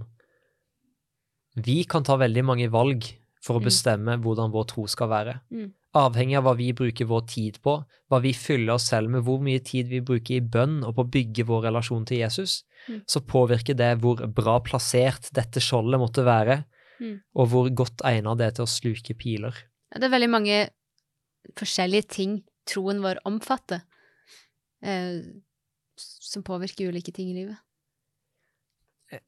Vi 1.54 1.84
kan 1.86 2.02
ta 2.02 2.16
veldig 2.18 2.42
mange 2.48 2.66
valg 2.74 3.06
for 3.44 3.60
å 3.60 3.62
Mm. 3.62 3.66
bestemme 3.68 4.16
hvordan 4.24 4.50
vår 4.56 4.64
tro 4.72 4.88
skal 4.90 5.10
være. 5.12 5.36
Mm. 5.54 5.68
Avhengig 5.94 6.38
av 6.40 6.44
hva 6.48 6.56
vi 6.58 6.72
bruker 6.74 7.06
vår 7.06 7.26
tid 7.30 7.60
på, 7.62 7.76
hva 8.10 8.20
vi 8.22 8.32
fyller 8.34 8.74
oss 8.74 8.88
selv 8.90 9.12
med, 9.14 9.22
hvor 9.28 9.40
mye 9.46 9.60
tid 9.62 9.88
vi 9.92 10.00
bruker 10.02 10.40
i 10.40 10.42
bønn 10.42 10.80
og 10.84 10.96
på 10.98 11.04
å 11.06 11.10
bygge 11.14 11.46
vår 11.46 11.68
relasjon 11.70 12.06
til 12.10 12.18
Jesus, 12.24 12.64
Mm. 12.90 13.02
så 13.08 13.22
påvirker 13.24 13.78
det 13.80 14.02
hvor 14.02 14.20
bra 14.28 14.60
plassert 14.60 15.30
dette 15.32 15.62
skjoldet 15.64 16.02
måtte 16.02 16.26
være, 16.26 16.66
Mm. 17.00 17.22
og 17.36 17.48
hvor 17.48 17.70
godt 17.70 18.02
egnet 18.04 18.38
det 18.38 18.46
er 18.48 18.52
til 18.58 18.66
å 18.66 18.68
sluke 18.68 19.16
piler. 19.18 19.54
Det 19.94 20.04
er 20.04 20.10
veldig 20.10 20.30
mange 20.30 20.70
forskjellige 21.56 22.08
ting 22.10 22.44
troen 22.66 23.00
vår 23.02 23.20
omfatter, 23.26 23.84
eh, 24.82 25.22
som 25.96 26.44
påvirker 26.44 26.90
ulike 26.90 27.14
ting 27.14 27.30
i 27.32 27.34
livet. 27.46 27.58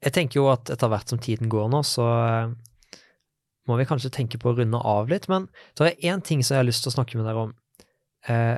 Jeg 0.01 0.13
tenker 0.13 0.39
jo 0.41 0.47
at 0.49 0.69
etter 0.73 0.89
hvert 0.89 1.07
som 1.07 1.19
tiden 1.19 1.47
går 1.47 1.69
nå, 1.69 1.83
så 1.85 2.55
må 3.67 3.77
vi 3.79 3.87
kanskje 3.89 4.13
tenke 4.13 4.39
på 4.41 4.51
å 4.51 4.57
runde 4.59 4.77
av 4.77 5.09
litt, 5.09 5.27
men 5.31 5.47
det 5.77 5.87
er 5.87 6.11
én 6.13 6.23
ting 6.23 6.43
som 6.43 6.55
jeg 6.55 6.63
har 6.63 6.67
lyst 6.67 6.85
til 6.85 6.93
å 6.93 6.97
snakke 6.97 7.17
med 7.17 7.27
dere 7.29 7.47
om. 7.47 7.53
Eh, 8.29 8.57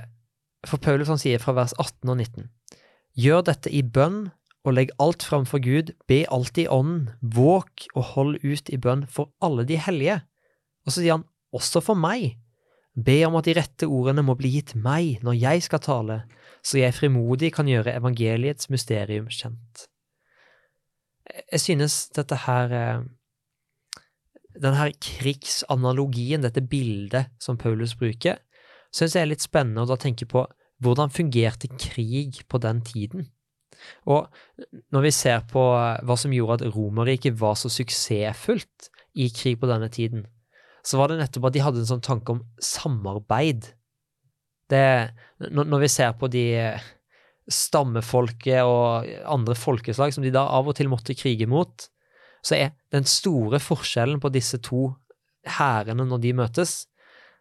For 0.68 0.82
Paulus 0.82 1.08
han 1.08 1.22
sier 1.22 1.40
fra 1.40 1.54
vers 1.54 1.74
18 1.78 2.10
og 2.10 2.18
19.: 2.18 2.50
Gjør 3.16 3.44
dette 3.46 3.72
i 3.72 3.84
bønn 3.84 4.32
og 4.66 4.74
legg 4.74 4.92
alt 5.00 5.24
framfor 5.24 5.62
Gud, 5.64 5.94
be 6.08 6.26
alltid 6.28 6.66
i 6.66 6.72
ånden, 6.74 7.12
våk 7.22 7.86
og 7.94 8.04
hold 8.16 8.40
ut 8.44 8.70
i 8.70 8.78
bønn 8.78 9.06
for 9.08 9.32
alle 9.40 9.64
de 9.64 9.78
hellige. 9.80 10.22
Og 10.86 10.92
så 10.92 11.00
sier 11.00 11.16
han 11.16 11.28
også 11.56 11.82
for 11.86 11.96
meg. 11.96 12.36
Be 12.98 13.22
om 13.28 13.38
at 13.38 13.46
de 13.46 13.54
rette 13.56 13.88
ordene 13.88 14.26
må 14.26 14.36
bli 14.36 14.50
gitt 14.58 14.74
meg 14.76 15.22
når 15.24 15.38
jeg 15.40 15.64
skal 15.68 15.84
tale, 15.86 16.18
så 16.66 16.82
jeg 16.82 16.98
frimodig 16.98 17.54
kan 17.56 17.70
gjøre 17.70 17.94
evangeliets 17.96 18.72
mysterium 18.74 19.30
kjent. 19.30 19.86
Jeg 21.52 21.62
synes 21.62 22.10
dette 22.16 22.36
her 22.48 22.74
eh, 24.58 24.62
Den 24.62 24.78
her 24.78 24.92
krigsanalogien, 24.92 26.42
dette 26.42 26.62
bildet 26.62 27.32
som 27.40 27.58
Paulus 27.58 27.96
bruker, 27.96 28.42
synes 28.92 29.16
jeg 29.16 29.22
er 29.22 29.32
litt 29.32 29.46
spennende 29.46 29.86
å 29.86 29.90
da 29.90 29.98
tenke 30.00 30.28
på 30.30 30.46
hvordan 30.84 31.14
fungerte 31.14 31.70
krig 31.80 32.44
på 32.50 32.60
den 32.62 32.82
tiden? 32.86 33.30
Og 34.10 34.28
når 34.94 35.08
vi 35.08 35.14
ser 35.14 35.46
på 35.50 35.62
hva 35.70 36.18
som 36.18 36.34
gjorde 36.34 36.60
at 36.60 36.76
Romerriket 36.76 37.38
var 37.40 37.58
så 37.60 37.70
suksessfullt 37.72 38.90
i 39.18 39.30
krig 39.34 39.60
på 39.62 39.70
denne 39.70 39.90
tiden, 39.94 40.26
så 40.86 41.00
var 41.00 41.12
det 41.12 41.20
nettopp 41.22 41.50
at 41.50 41.56
de 41.56 41.64
hadde 41.66 41.82
en 41.84 41.90
sånn 41.90 42.06
tanke 42.06 42.34
om 42.34 42.44
samarbeid. 42.64 43.72
Det, 44.72 44.86
når 45.52 45.84
vi 45.84 45.90
ser 45.92 46.14
på 46.20 46.30
de 46.32 46.46
stammefolket 47.48 48.68
og 48.68 49.08
andre 49.28 49.56
folkeslag 49.56 50.14
som 50.16 50.26
de 50.26 50.34
da 50.36 50.44
av 50.52 50.68
og 50.68 50.76
til 50.78 50.90
måtte 50.92 51.16
krige 51.18 51.48
mot, 51.50 51.88
så 52.46 52.58
er 52.58 52.76
den 52.94 53.08
store 53.08 53.60
forskjellen 53.64 54.22
på 54.24 54.32
disse 54.34 54.60
to 54.64 54.92
hærene 55.58 56.06
når 56.08 56.22
de 56.24 56.36
møtes, 56.38 56.86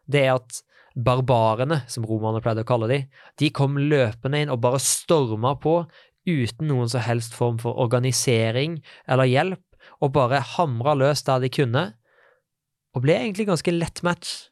det 0.07 0.27
er 0.27 0.37
at 0.39 0.63
barbarene, 0.97 1.83
som 1.93 2.07
romerne 2.09 2.41
pleide 2.41 2.65
å 2.65 2.69
kalle 2.69 2.89
de, 2.91 3.01
de 3.37 3.51
kom 3.55 3.77
løpende 3.77 4.41
inn 4.41 4.53
og 4.53 4.63
bare 4.65 4.81
storma 4.83 5.55
på 5.61 5.83
uten 6.27 6.71
noen 6.71 6.91
som 6.91 7.05
helst 7.05 7.37
form 7.37 7.61
for 7.63 7.79
organisering 7.83 8.81
eller 9.07 9.29
hjelp, 9.31 9.63
og 10.03 10.15
bare 10.17 10.43
hamra 10.57 10.97
løs 10.99 11.23
der 11.27 11.45
de 11.45 11.51
kunne, 11.53 11.85
og 12.97 13.05
ble 13.05 13.15
egentlig 13.19 13.47
ganske 13.51 13.75
lett 13.75 14.03
match 14.07 14.49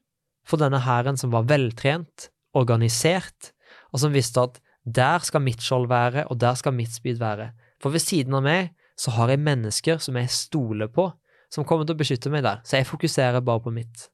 for 0.47 0.61
denne 0.61 0.83
hæren 0.85 1.19
som 1.19 1.33
var 1.33 1.49
veltrent, 1.49 2.29
organisert, 2.55 3.55
og 3.91 4.03
som 4.05 4.15
visste 4.15 4.45
at 4.45 4.61
der 4.85 5.25
skal 5.25 5.43
mitt 5.43 5.65
skjold 5.65 5.89
være, 5.89 6.27
og 6.29 6.39
der 6.43 6.59
skal 6.61 6.75
mitt 6.77 6.93
spyd 6.93 7.19
være. 7.23 7.51
For 7.81 7.95
ved 7.95 8.05
siden 8.05 8.37
av 8.37 8.45
meg 8.45 8.75
så 8.99 9.15
har 9.17 9.33
jeg 9.33 9.43
mennesker 9.43 9.99
som 10.03 10.17
jeg 10.19 10.31
stoler 10.31 10.91
på, 10.93 11.09
som 11.53 11.67
kommer 11.67 11.87
til 11.87 11.97
å 11.97 12.01
beskytte 12.01 12.31
meg 12.33 12.45
der, 12.47 12.63
så 12.67 12.79
jeg 12.79 12.89
fokuserer 12.89 13.43
bare 13.45 13.63
på 13.63 13.73
mitt. 13.75 14.09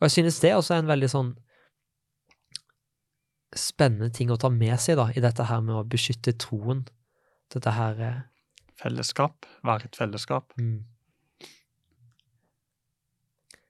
Og 0.00 0.08
jeg 0.08 0.16
synes 0.18 0.40
det 0.42 0.54
også 0.56 0.76
er 0.76 0.82
en 0.82 0.90
veldig 0.90 1.10
sånn 1.10 1.32
spennende 3.58 4.10
ting 4.14 4.32
å 4.32 4.38
ta 4.40 4.50
med 4.50 4.74
seg 4.80 4.96
da, 4.98 5.10
i 5.14 5.22
dette 5.22 5.46
her 5.46 5.62
med 5.64 5.76
å 5.76 5.86
beskytte 5.86 6.34
troen. 6.40 6.86
Dette 7.52 7.74
her 7.76 8.00
eh, 8.00 8.20
Fellesskap. 8.82 9.46
Være 9.62 9.86
et 9.86 9.98
fellesskap. 9.98 10.54
mm. 10.58 10.80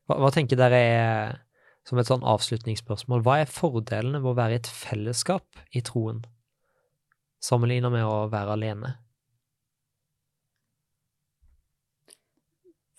hva, 0.09 0.17
hva 0.23 0.31
tenker 0.33 0.57
dere 0.57 0.79
er, 0.79 1.35
som 1.89 2.01
et 2.01 2.09
sånn 2.09 2.25
avslutningsspørsmål, 2.25 3.25
hva 3.27 3.41
er 3.43 3.51
fordelene 3.51 4.23
ved 4.23 4.33
å 4.33 4.39
være 4.39 4.57
i 4.57 4.61
et 4.63 4.71
fellesskap 4.71 5.65
i 5.75 5.83
troen, 5.85 6.23
sammenlignet 7.45 7.93
med 7.93 8.07
å 8.07 8.29
være 8.33 8.57
alene? 8.57 8.95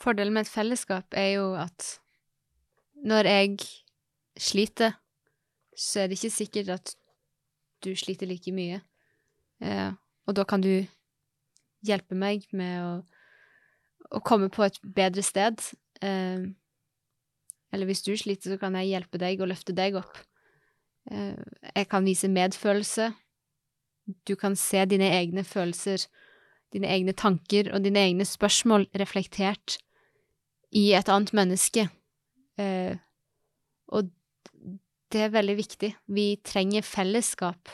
Fordelen 0.03 0.35
med 0.35 0.43
et 0.43 0.51
fellesskap 0.51 1.15
er 1.15 1.29
jo 1.37 1.53
at 1.55 1.85
når 3.07 3.27
jeg 3.29 3.57
sliter, 4.39 4.97
så 5.77 6.03
er 6.03 6.09
det 6.09 6.17
ikke 6.17 6.37
sikkert 6.37 6.71
at 6.75 6.95
du 7.83 7.93
sliter 7.95 8.27
like 8.27 8.51
mye. 8.51 8.81
Eh, 9.63 9.91
og 10.27 10.35
da 10.35 10.43
kan 10.47 10.63
du 10.63 10.83
hjelpe 11.87 12.15
meg 12.15 12.43
med 12.55 12.75
å, 12.83 12.91
å 14.11 14.21
komme 14.23 14.49
på 14.51 14.65
et 14.67 14.79
bedre 14.83 15.23
sted. 15.23 15.59
Eh, 16.03 16.51
eller 17.73 17.89
hvis 17.89 18.03
du 18.05 18.13
sliter, 18.19 18.53
så 18.53 18.59
kan 18.59 18.75
jeg 18.79 18.91
hjelpe 18.91 19.19
deg 19.23 19.41
og 19.41 19.51
løfte 19.51 19.75
deg 19.75 19.97
opp. 19.99 20.19
Eh, 21.11 21.39
jeg 21.73 21.89
kan 21.91 22.03
vise 22.07 22.31
medfølelse. 22.31 23.11
Du 24.27 24.35
kan 24.35 24.55
se 24.59 24.83
dine 24.91 25.07
egne 25.15 25.45
følelser, 25.47 26.07
dine 26.75 26.91
egne 26.91 27.15
tanker 27.15 27.71
og 27.71 27.83
dine 27.85 28.03
egne 28.03 28.27
spørsmål 28.27 28.89
reflektert 28.99 29.79
i 30.73 30.91
et 30.97 31.09
annet 31.09 31.33
menneske. 31.37 31.87
Eh, 32.57 32.97
og 33.93 34.09
det 35.13 35.25
er 35.27 35.33
veldig 35.33 35.55
viktig. 35.57 35.91
Vi 36.09 36.27
trenger 36.45 36.85
fellesskap. 36.85 37.69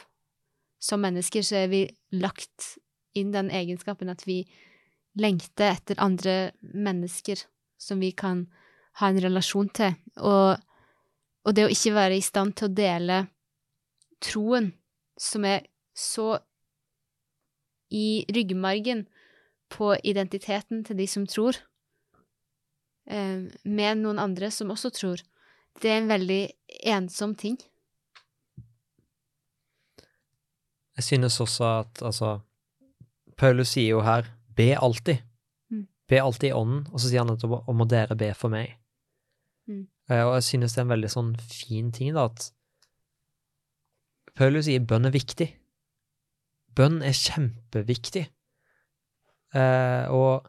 Som 0.79 1.03
mennesker 1.03 1.43
så 1.43 1.63
er 1.63 1.71
vi 1.71 1.83
lagt 2.15 2.75
inn 3.17 3.33
den 3.33 3.49
egenskapen 3.51 4.11
at 4.11 4.25
vi 4.27 4.43
lengter 5.19 5.73
etter 5.73 5.99
andre 5.99 6.51
mennesker 6.61 7.41
som 7.79 7.99
vi 7.99 8.11
kan 8.15 8.45
ha 8.99 9.09
en 9.09 9.21
relasjon 9.23 9.71
til. 9.75 9.95
Og, 10.19 10.59
og 11.47 11.55
det 11.55 11.67
å 11.67 11.73
ikke 11.73 11.95
være 11.95 12.19
i 12.19 12.23
stand 12.23 12.55
til 12.59 12.69
å 12.69 12.75
dele 12.75 13.19
troen, 14.23 14.73
som 15.19 15.47
er 15.47 15.65
så 15.95 16.37
i 17.91 18.23
ryggmargen 18.31 19.05
på 19.71 19.93
identiteten 20.03 20.83
til 20.85 20.99
de 20.99 21.07
som 21.09 21.25
tror, 21.29 21.57
med 23.09 23.97
noen 24.03 24.19
andre 24.21 24.51
som 24.53 24.69
også 24.69 24.91
tror, 24.93 25.21
det 25.81 25.89
er 25.89 26.01
en 26.01 26.11
veldig 26.11 26.41
ensom 26.93 27.35
ting. 27.39 27.57
Jeg 30.99 31.03
synes 31.07 31.39
også 31.39 31.63
at 31.79 32.01
altså 32.03 32.39
Paulus 33.39 33.71
sier 33.71 33.95
jo 33.95 34.01
her 34.03 34.27
'be 34.55 34.75
alltid'. 34.75 35.23
Mm. 35.71 35.87
Be 36.07 36.21
alltid 36.21 36.49
i 36.49 36.53
ånden, 36.53 36.87
og 36.93 36.99
så 36.99 37.07
sier 37.09 37.23
han 37.23 37.29
at 37.31 37.43
'og 37.43 37.75
må 37.75 37.87
dere 37.87 38.15
be 38.15 38.33
for 38.33 38.49
meg. 38.49 38.75
Mm. 39.67 39.87
Eh, 40.09 40.23
Og 40.25 40.33
jeg 40.33 40.43
synes 40.43 40.73
det 40.73 40.77
er 40.77 40.81
en 40.81 40.95
veldig 40.95 41.09
sånn 41.09 41.35
fin 41.39 41.91
ting, 41.91 42.13
da, 42.13 42.25
at 42.25 42.51
Paulus 44.35 44.65
sier 44.65 44.79
bønn 44.79 45.05
er 45.05 45.11
viktig. 45.11 45.55
Bønn 46.75 47.01
er 47.01 47.11
kjempeviktig. 47.11 48.27
Eh, 49.53 50.05
og 50.11 50.47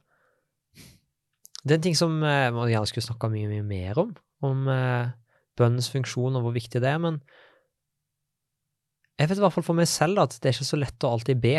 det 1.65 1.75
er 1.75 1.79
en 1.79 1.87
ting 1.89 1.99
som 1.99 2.15
eh, 2.25 2.49
man 2.55 2.71
gjerne 2.71 2.89
skulle 2.89 3.05
snakka 3.05 3.29
mye, 3.33 3.49
mye 3.51 3.67
mer 3.67 4.01
om, 4.01 4.15
om 4.47 4.69
eh, 4.73 5.13
bønnens 5.61 5.91
funksjon 5.93 6.39
og 6.39 6.47
hvor 6.47 6.57
viktig 6.57 6.81
det 6.81 6.89
er, 6.89 7.01
men 7.03 7.21
jeg 9.21 9.29
vet 9.29 9.41
i 9.41 9.45
hvert 9.45 9.53
fall 9.53 9.67
for 9.67 9.77
meg 9.77 9.89
selv 9.91 10.23
at 10.23 10.39
det 10.39 10.49
er 10.49 10.57
ikke 10.57 10.71
så 10.71 10.79
lett 10.81 11.05
å 11.05 11.11
alltid 11.13 11.41
be. 11.43 11.59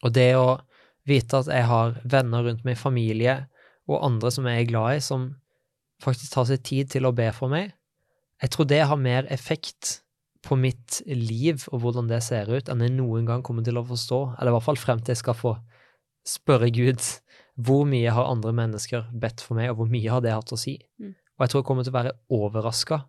Og 0.00 0.14
det 0.16 0.30
å 0.38 0.54
vite 1.08 1.42
at 1.42 1.50
jeg 1.52 1.66
har 1.68 1.98
venner 2.08 2.46
rundt 2.46 2.64
meg, 2.64 2.78
familie 2.80 3.36
og 3.90 4.00
andre 4.06 4.30
som 4.32 4.48
jeg 4.48 4.62
er 4.62 4.70
glad 4.70 4.96
i, 4.96 5.02
som 5.04 5.26
faktisk 6.00 6.32
tar 6.32 6.46
seg 6.48 6.62
tid 6.64 6.92
til 6.94 7.04
å 7.04 7.12
be 7.12 7.28
for 7.36 7.52
meg, 7.52 7.74
jeg 8.40 8.54
tror 8.54 8.68
det 8.70 8.80
har 8.88 8.96
mer 8.96 9.28
effekt 9.28 9.98
på 10.40 10.56
mitt 10.56 11.02
liv 11.04 11.66
og 11.68 11.82
hvordan 11.82 12.08
det 12.08 12.22
ser 12.24 12.48
ut, 12.48 12.70
enn 12.72 12.80
jeg 12.80 12.94
noen 12.96 13.26
gang 13.28 13.44
kommer 13.44 13.66
til 13.66 13.76
å 13.76 13.84
forstå, 13.84 14.20
eller 14.38 14.54
i 14.54 14.56
hvert 14.56 14.68
fall 14.70 14.80
frem 14.80 15.02
til 15.02 15.12
jeg 15.12 15.20
skal 15.20 15.36
få 15.36 15.52
spørre 16.24 16.70
Gud 16.72 17.04
hvor 17.56 17.84
mye 17.88 18.10
har 18.14 18.28
andre 18.30 18.52
mennesker 18.52 19.08
bedt 19.20 19.40
for 19.40 19.54
meg, 19.58 19.70
og 19.70 19.76
hvor 19.80 19.90
mye 19.90 20.10
har 20.10 20.20
det 20.24 20.32
hatt 20.32 20.52
å 20.52 20.58
si? 20.58 20.78
Mm. 21.00 21.14
Og 21.38 21.44
jeg 21.44 21.50
tror 21.50 21.60
jeg 21.62 21.66
kommer 21.70 21.84
til 21.84 21.92
å 21.92 21.98
være 21.98 22.16
overraska 22.30 23.00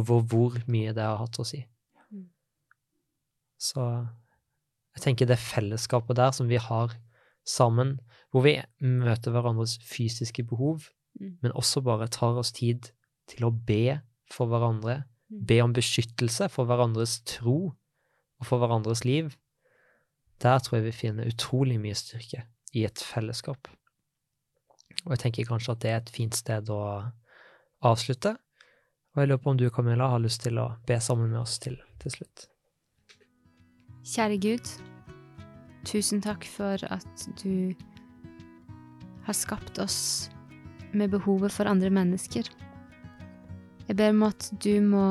over 0.00 0.22
hvor 0.22 0.58
mye 0.70 0.92
det 0.96 1.02
har 1.04 1.18
hatt 1.20 1.38
å 1.42 1.44
si. 1.46 1.64
Mm. 2.10 2.26
Så 3.60 3.84
jeg 4.96 5.02
tenker 5.04 5.26
det 5.28 5.38
fellesskapet 5.40 6.16
der 6.18 6.32
som 6.36 6.48
vi 6.48 6.56
har 6.60 6.94
sammen, 7.48 7.98
hvor 8.32 8.44
vi 8.46 8.56
møter 8.80 9.34
hverandres 9.34 9.78
fysiske 9.84 10.44
behov, 10.48 10.90
Mm. 11.20 11.36
men 11.42 11.52
også 11.52 11.82
bare 11.84 12.06
tar 12.08 12.38
oss 12.40 12.52
tid 12.52 12.86
til 13.28 13.44
å 13.44 13.50
be 13.52 14.00
for 14.30 14.46
hverandre, 14.48 15.04
Mm. 15.30 15.44
be 15.46 15.60
om 15.60 15.72
beskyttelse 15.74 16.48
for 16.50 16.64
hverandres 16.64 17.20
tro 17.26 17.74
og 18.40 18.46
for 18.46 18.58
hverandres 18.58 19.04
liv, 19.04 19.36
der 20.40 20.58
tror 20.58 20.78
jeg 20.80 20.84
vi 20.84 20.90
finner 20.92 21.28
utrolig 21.28 21.78
mye 21.78 21.92
styrke 21.94 22.46
i 22.72 22.84
et 22.86 22.94
fellesskap. 22.96 23.68
Og 25.04 25.14
jeg 25.14 25.24
tenker 25.24 25.48
kanskje 25.48 25.74
at 25.74 25.82
det 25.82 25.90
er 25.90 26.00
et 26.00 26.14
fint 26.14 26.36
sted 26.36 26.70
å 26.72 26.82
avslutte. 27.82 28.36
Og 29.12 29.22
jeg 29.22 29.28
lurer 29.28 29.42
på 29.44 29.52
om 29.52 29.58
du, 29.60 29.68
Camilla, 29.70 30.08
har 30.08 30.22
lyst 30.22 30.44
til 30.46 30.60
å 30.62 30.70
be 30.88 30.96
sammen 31.02 31.32
med 31.32 31.42
oss 31.42 31.58
til, 31.60 31.76
til 32.00 32.14
slutt. 32.16 32.46
Kjære 34.08 34.38
Gud, 34.42 34.70
tusen 35.86 36.22
takk 36.24 36.46
for 36.48 36.80
at 36.88 37.26
du 37.42 37.74
har 39.26 39.36
skapt 39.36 39.78
oss 39.82 40.30
med 40.96 41.12
behovet 41.12 41.52
for 41.54 41.68
andre 41.70 41.90
mennesker. 41.92 42.48
Jeg 43.88 43.98
ber 43.98 44.14
om 44.14 44.24
at 44.26 44.48
du 44.64 44.74
må 44.84 45.06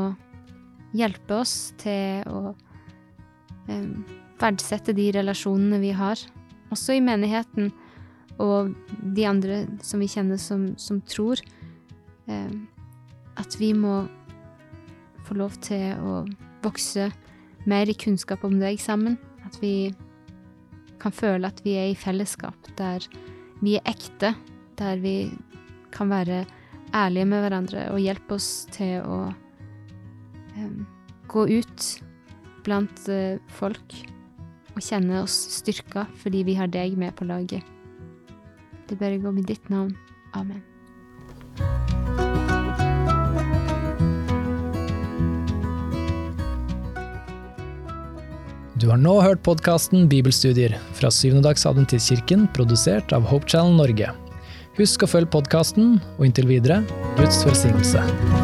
hjelpe 0.98 1.38
oss 1.44 1.72
til 1.80 2.26
å 2.28 2.56
em, 3.72 4.02
verdsette 4.41 4.96
de 4.98 5.08
relasjonene 5.15 5.80
vi 5.84 5.94
har, 5.96 6.20
også 6.72 6.98
i 6.98 7.04
menigheten 7.04 7.72
og 8.39 8.72
de 9.15 9.26
andre 9.28 9.65
som 9.84 10.02
vi 10.02 10.10
kjenner 10.12 10.39
som, 10.41 10.72
som 10.78 11.02
tror. 11.02 11.41
eh, 12.28 12.52
at 13.39 13.56
vi 13.60 13.72
må 13.74 14.06
få 15.26 15.38
lov 15.39 15.56
til 15.63 15.96
å 16.04 16.22
vokse 16.62 17.10
mer 17.70 17.89
i 17.89 17.96
kunnskap 17.98 18.44
om 18.46 18.60
deg 18.60 18.80
sammen. 18.82 19.17
At 19.48 19.58
vi 19.62 19.94
kan 21.02 21.13
føle 21.15 21.48
at 21.48 21.62
vi 21.65 21.78
er 21.80 21.91
i 21.91 21.98
fellesskap, 21.98 22.58
der 22.78 23.06
vi 23.62 23.78
er 23.80 23.88
ekte, 23.89 24.36
der 24.78 25.02
vi 25.02 25.32
kan 25.94 26.12
være 26.12 26.44
ærlige 26.96 27.28
med 27.30 27.44
hverandre 27.46 27.88
og 27.94 28.02
hjelpe 28.04 28.36
oss 28.38 28.67
til 28.74 29.02
å 29.06 29.20
eh, 30.58 30.80
gå 31.32 31.48
ut 31.48 31.89
blant 32.65 33.06
eh, 33.10 33.39
folk 33.52 33.96
og 34.76 34.82
kjenne 34.84 35.24
oss 35.24 35.36
styrka 35.58 36.06
fordi 36.22 36.44
vi 36.48 36.58
har 36.60 36.72
deg 36.72 36.98
med 37.00 37.15
på 37.17 37.28
laget. 37.30 37.63
Det 38.91 38.97
ber 38.99 39.13
jeg 39.15 39.23
i 39.23 39.43
ditt 39.47 39.69
navn. 39.71 39.93
Amen. 40.36 40.60
Du 48.75 48.89
har 48.89 48.99
nå 48.99 49.13
hørt 49.21 49.43
podkasten 49.45 50.10
Bibelstudier 50.12 50.75
fra 50.97 51.08
Syvendedagsadventistkirken, 51.13 52.49
produsert 52.51 53.15
av 53.15 53.23
Hope 53.32 53.47
Channel 53.47 53.80
Norge. 53.80 54.12
Husk 54.75 55.08
å 55.08 55.13
følge 55.13 55.38
podkasten, 55.38 55.99
og 56.17 56.27
inntil 56.27 56.51
videre 56.51 56.82
Guds 57.15 57.45
velsignelse. 57.47 58.40